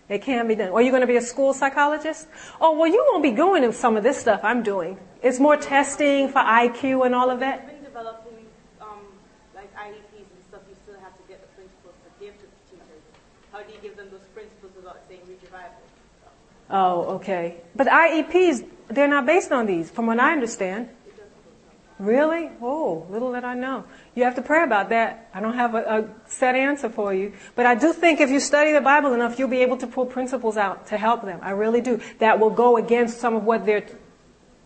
[0.08, 0.70] It can be done.
[0.70, 2.28] Are you're going to be a school psychologist?
[2.62, 4.98] Oh, well, you won't be going doing some of this stuff I'm doing.
[5.24, 7.66] It's more testing for IQ and all of that.
[7.68, 8.46] Even developing
[8.80, 9.02] um,
[9.56, 12.78] like IEPs and stuff, you still have to get the principals to give to the
[12.78, 13.02] teachers.
[13.52, 15.82] How do you give them those principles without saying read your Bible?
[16.70, 17.58] Oh, okay.
[17.76, 20.90] But IEPs, they're not based on these, from what I understand.
[21.98, 22.50] Really?
[22.62, 23.86] Oh, little did I know.
[24.16, 25.30] You have to pray about that.
[25.34, 27.32] I don't have a, a, set answer for you.
[27.56, 30.06] But I do think if you study the Bible enough, you'll be able to pull
[30.06, 31.40] principles out to help them.
[31.42, 32.02] I really do.
[32.20, 33.94] That will go against some of what they're t-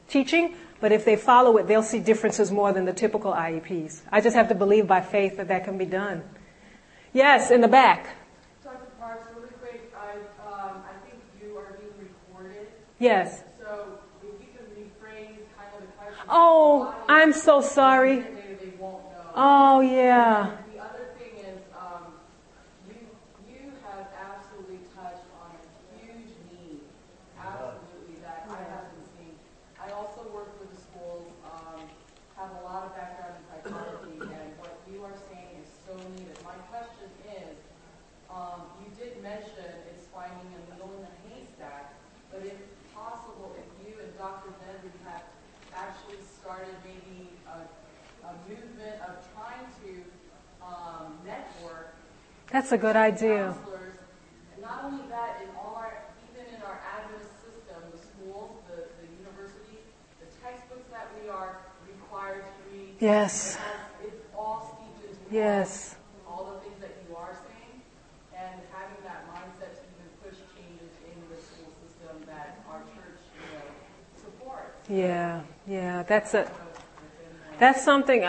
[0.07, 4.01] teaching, but if they follow it, they'll see differences more than the typical IEPs.
[4.11, 6.23] I just have to believe by faith that that can be done.
[7.13, 8.07] Yes, in the back.
[8.63, 8.77] Dr.
[8.99, 10.13] Parks, really quick, I,
[10.47, 12.67] um, I think you are being recorded.
[12.97, 13.43] Yes.
[16.29, 18.23] Oh, I'm so sorry.
[19.35, 20.57] Oh, yeah.
[20.73, 22.13] The other thing is, um,
[22.85, 22.95] you,
[23.49, 25.65] you have absolutely touched on a
[25.97, 26.85] huge need,
[27.33, 29.33] absolutely, that I haven't seen.
[29.81, 31.81] I also work with the schools, um,
[32.37, 36.37] have a lot of background in psychology, and what you are saying is so needed.
[36.45, 37.57] My question is,
[38.29, 41.97] um, you did mention it's finding a needle in a haystack,
[42.29, 42.57] but if
[42.93, 44.53] possible, if you and Dr.
[44.61, 45.25] Benry have
[45.73, 47.65] actually started maybe a,
[48.27, 50.03] a movement of trying to
[50.65, 51.95] um, network.
[52.51, 53.53] That's a good idea.
[54.59, 55.93] Not only that, in all our,
[56.33, 59.85] even in our admin system, the schools, the, the universities,
[60.17, 62.95] the textbooks that we are required to read.
[62.99, 63.57] Yes.
[64.03, 65.95] It's all steeped into yes.
[66.27, 67.81] all the things that you are saying,
[68.33, 73.21] and having that mindset to even push changes in the school system that our church,
[73.37, 73.69] you know,
[74.17, 74.89] supports.
[74.89, 75.41] Yeah.
[75.67, 76.49] Yeah, that's a
[77.59, 78.21] that's something.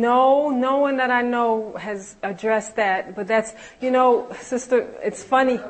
[0.00, 3.14] No, no one that I know has addressed that.
[3.14, 4.88] But that's you know, sister.
[5.02, 5.60] It's funny.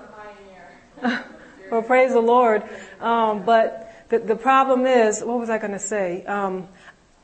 [1.03, 2.63] well, praise the Lord.
[3.01, 6.25] Um, but the the problem is, what was I going to say?
[6.25, 6.69] Um,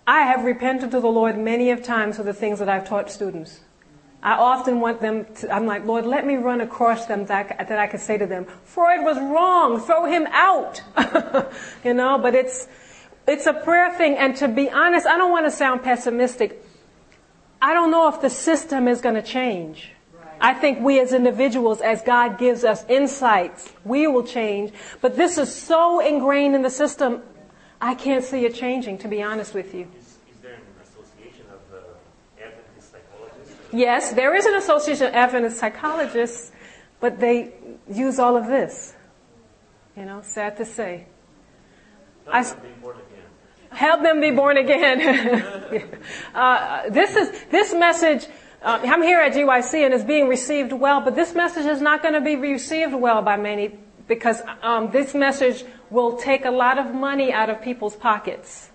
[0.07, 3.11] I have repented to the Lord many of times for the things that I've taught
[3.11, 3.61] students.
[4.23, 7.79] I often want them to, I'm like, Lord, let me run across them that, that
[7.79, 10.81] I can say to them, Freud was wrong, throw him out.
[11.85, 12.69] you know, but it's,
[13.27, 16.65] it's a prayer thing, and to be honest, I don't want to sound pessimistic.
[17.61, 19.93] I don't know if the system is going to change.
[20.41, 24.73] I think we as individuals, as God gives us insights, we will change.
[25.01, 27.23] But this is so ingrained in the system,
[27.81, 29.87] I can't see it changing, to be honest with you.
[29.97, 33.55] Is, is there an association of uh, Adventist psychologists?
[33.73, 36.51] Yes, there is an association of Adventist psychologists.
[37.03, 37.53] but they
[37.91, 38.95] use all of this.
[39.97, 41.07] You know, sad to say.
[42.31, 43.27] I- them be born again.
[43.73, 45.43] Help them be born again.
[46.35, 48.27] uh, this is this message.
[48.63, 52.03] Uh, I'm here at GYC and it's being received well, but this message is not
[52.03, 56.79] going to be received well by many because um, this message will take a lot
[56.79, 58.71] of money out of people's pockets.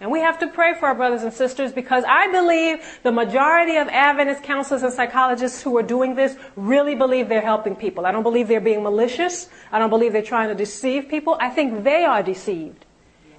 [0.00, 3.76] And we have to pray for our brothers and sisters because I believe the majority
[3.76, 8.04] of Adventist counselors and psychologists who are doing this really believe they're helping people.
[8.04, 9.48] I don't believe they're being malicious.
[9.72, 11.36] I don't believe they're trying to deceive people.
[11.40, 12.84] I think they are deceived.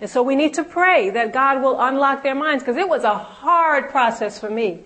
[0.01, 3.03] And so we need to pray that God will unlock their minds because it was
[3.03, 4.83] a hard process for me.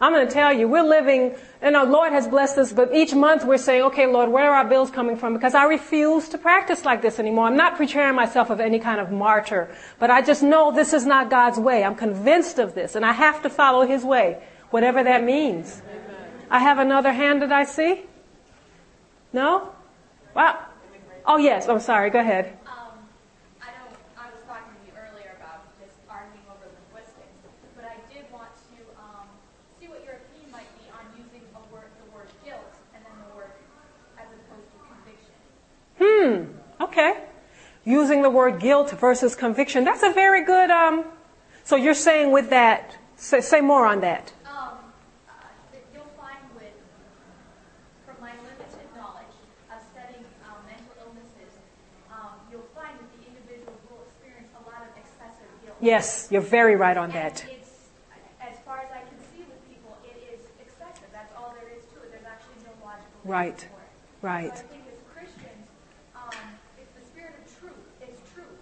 [0.00, 3.14] I'm going to tell you, we're living, and our Lord has blessed us, but each
[3.14, 5.34] month we're saying, okay, Lord, where are our bills coming from?
[5.34, 7.46] Because I refuse to practice like this anymore.
[7.46, 11.04] I'm not preparing myself of any kind of martyr, but I just know this is
[11.04, 11.82] not God's way.
[11.82, 14.40] I'm convinced of this, and I have to follow His way,
[14.70, 15.82] whatever that means.
[16.48, 18.02] I have another hand that I see?
[19.32, 19.72] No?
[20.34, 20.64] Wow.
[21.26, 22.08] Oh, yes, I'm sorry.
[22.08, 22.56] Go ahead.
[22.64, 22.96] Um,
[23.60, 27.36] I don't, I was talking to you earlier about just arguing over linguistics,
[27.76, 29.28] but I did want to um,
[29.76, 33.12] see what your opinion might be on using a word, the word guilt and then
[33.28, 33.52] the word
[34.16, 35.36] as opposed to conviction.
[36.00, 36.44] Hmm.
[36.80, 37.20] Okay.
[37.84, 39.84] Using the word guilt versus conviction.
[39.84, 40.70] That's a very good.
[40.70, 41.04] Um,
[41.64, 42.96] so you're saying with that.
[43.16, 44.32] Say, say more on that.
[44.46, 44.78] Um,
[45.26, 45.32] uh,
[45.72, 46.70] that you'll find with,
[48.06, 49.34] from my limited knowledge
[49.74, 51.50] of studying um, mental illnesses,
[52.14, 55.76] um, you'll find that the individuals will experience a lot of excessive guilt.
[55.80, 57.42] Yes, you're very right on that.
[57.42, 57.90] And it's,
[58.38, 61.10] as far as I can see with people, it is excessive.
[61.10, 62.14] That's all there is to it.
[62.14, 63.58] There's actually no logical reason Right.
[63.58, 64.22] for it.
[64.22, 64.54] Right.
[64.54, 65.66] So I think as Christians,
[66.14, 66.38] um,
[66.78, 68.14] if the spirit of truth is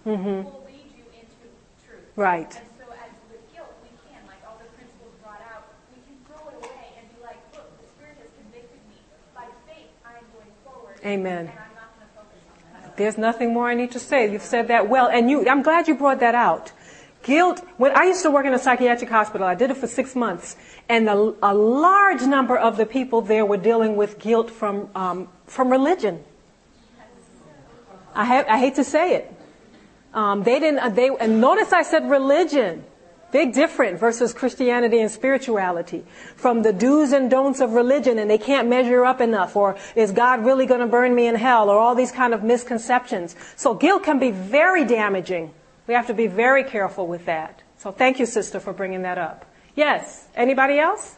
[0.07, 0.45] Mhm.
[0.45, 1.35] will lead you into
[1.83, 2.07] truth.
[2.15, 2.47] Right.
[2.55, 6.15] And so as with guilt, we can, like all the principles brought out, we can
[6.23, 9.03] throw it away and be like, look, the spirit has convicted me.
[9.35, 10.95] By faith, I am going forward.
[11.03, 11.51] Amen.
[11.51, 12.95] And I'm not going to focus on that.
[12.95, 14.31] There's nothing more I need to say.
[14.31, 15.43] You've said that well, and you.
[15.47, 16.71] I'm glad you brought that out.
[17.23, 17.59] Guilt.
[17.75, 20.55] When I used to work in a psychiatric hospital, I did it for six months,
[20.87, 25.27] and a, a large number of the people there were dealing with guilt from um,
[25.45, 26.23] from religion.
[28.15, 29.33] I, ha- I hate to say it.
[30.17, 30.79] Um, they didn't.
[30.79, 32.83] uh, They and notice I said religion.
[33.29, 36.05] Big different versus Christianity and spirituality.
[36.37, 40.15] From the do's and don'ts of religion and they can't measure up enough or is
[40.15, 43.35] God really going to burn me in hell or all these kind of misconceptions.
[43.57, 45.51] So guilt can be very damaging.
[45.87, 47.61] We have to be very careful with that.
[47.77, 49.45] So thank you sister for bringing that up.
[49.75, 50.29] Yes.
[50.33, 51.17] Anybody else?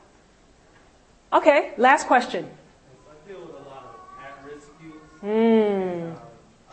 [1.32, 1.74] Okay.
[1.78, 2.50] Last question.
[2.50, 4.93] I deal with a lot of at-risk youth.
[5.22, 5.30] Hmm.
[5.30, 6.22] And, um,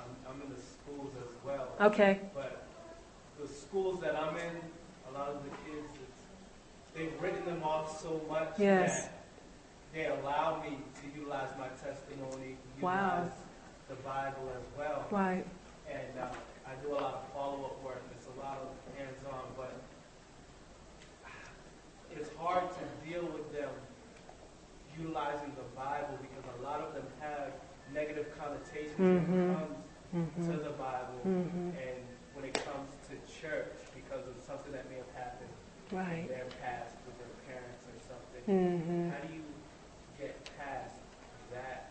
[0.01, 1.66] I'm, I'm in the schools as well.
[1.81, 2.21] Okay.
[2.35, 2.65] But
[3.41, 4.57] the schools that I'm in,
[5.11, 9.03] a lot of the kids, it's, they've written them off so much Yes.
[9.05, 9.13] that
[9.93, 13.17] they allow me to utilize my testimony, Wow.
[13.25, 13.33] utilize
[13.89, 15.07] the Bible as well.
[15.11, 15.47] Right.
[15.91, 16.29] And uh,
[16.67, 18.03] I do a lot of follow-up work.
[18.17, 18.69] It's a lot of
[18.99, 19.73] hands-on, but
[22.11, 23.69] it's hard to deal with them
[24.99, 27.53] utilizing the Bible because a lot of them have
[27.93, 29.53] negative connotations when Mhm.
[29.53, 29.77] it comes
[30.17, 30.47] Mhm.
[30.51, 31.77] to the Bible Mhm.
[31.77, 32.01] and
[32.35, 35.51] when it comes to church because of something that may have happened
[35.93, 36.23] Right.
[36.23, 38.43] in their past with their parents or something.
[38.49, 39.11] Mhm.
[39.13, 39.43] How do you
[40.19, 40.95] get past
[41.53, 41.91] that?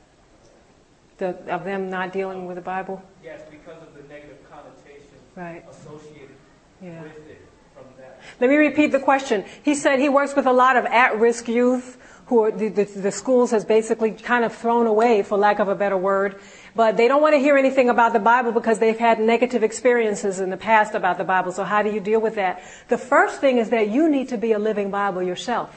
[1.18, 3.02] The, of them not dealing with the Bible.
[3.24, 5.64] Yes, because of the negative connotations Right.
[5.70, 6.36] associated
[6.82, 7.04] Yeah.
[7.04, 7.42] with it
[7.76, 8.20] from that.
[8.40, 9.46] Let me repeat the question.
[9.64, 11.98] He said he works with a lot of at-risk youth
[12.28, 15.68] who are, the, the, the schools has basically kind of thrown away, for lack of
[15.68, 16.40] a better word.
[16.76, 20.40] But they don't want to hear anything about the Bible because they've had negative experiences
[20.40, 21.52] in the past about the Bible.
[21.52, 22.64] So how do you deal with that?
[22.90, 25.74] The first thing is that you need to be a living Bible yourself.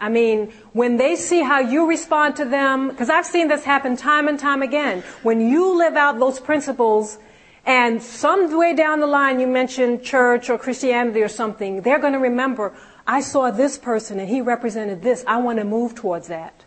[0.00, 3.96] I mean, when they see how you respond to them, because I've seen this happen
[3.96, 5.02] time and time again.
[5.22, 7.18] When you live out those principles
[7.66, 12.12] and some way down the line you mention church or Christianity or something, they're going
[12.12, 12.72] to remember,
[13.08, 15.24] I saw this person and he represented this.
[15.26, 16.64] I want to move towards that.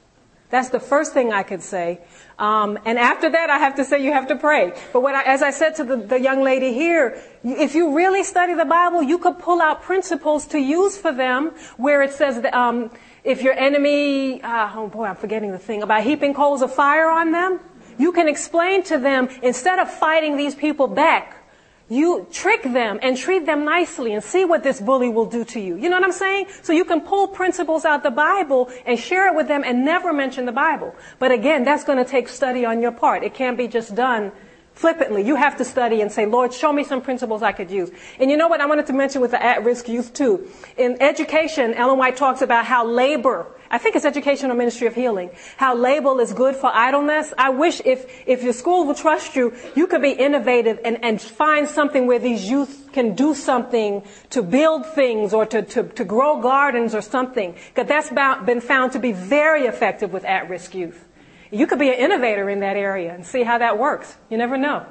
[0.50, 2.02] That's the first thing I could say.
[2.38, 4.74] Um, and after that, I have to say you have to pray.
[4.92, 8.24] But what I, as I said to the, the young lady here, if you really
[8.24, 12.42] study the Bible, you could pull out principles to use for them where it says
[12.42, 12.92] that, um,
[13.24, 17.10] if your enemy, uh, oh boy, I'm forgetting the thing about heaping coals of fire
[17.10, 17.60] on them.
[17.98, 21.38] You can explain to them instead of fighting these people back,
[21.92, 25.60] you trick them and treat them nicely and see what this bully will do to
[25.60, 25.76] you.
[25.76, 26.46] You know what I'm saying?
[26.62, 30.14] So you can pull principles out the Bible and share it with them and never
[30.14, 30.96] mention the Bible.
[31.20, 33.24] But again, that's going to take study on your part.
[33.24, 34.32] It can't be just done
[34.82, 35.22] flippantly.
[35.22, 37.92] You have to study and say, Lord, show me some principles I could use.
[38.20, 40.50] And you know what I wanted to mention with the at-risk youth too.
[40.76, 45.30] In education, Ellen White talks about how labor, I think it's Educational Ministry of Healing,
[45.56, 47.32] how labor is good for idleness.
[47.38, 51.22] I wish if, if your school will trust you, you could be innovative and, and
[51.22, 54.02] find something where these youth can do something
[54.32, 57.56] to build things or to, to, to grow gardens or something.
[57.70, 61.08] Because that's about, been found to be very effective with at-risk youth.
[61.52, 64.16] You could be an innovator in that area and see how that works.
[64.30, 64.86] You never know.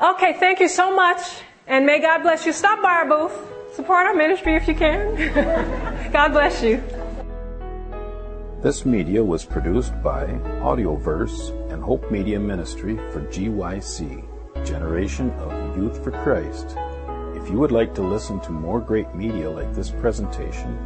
[0.00, 1.20] Okay, thank you so much.
[1.66, 2.52] And may God bless you.
[2.52, 3.32] Stop by our booth.
[3.74, 6.10] Support our ministry if you can.
[6.12, 6.82] God bless you.
[8.62, 10.26] This media was produced by
[10.62, 14.24] Audioverse and Hope Media Ministry for GYC,
[14.64, 16.76] Generation of Youth for Christ.
[17.36, 20.78] If you would like to listen to more great media like this presentation,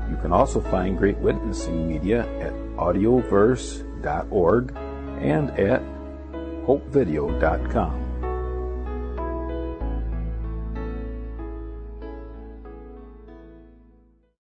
[0.10, 4.76] You can also find great witnessing media at audioverse.org
[5.22, 5.84] and at
[6.66, 8.03] hopevideo.com.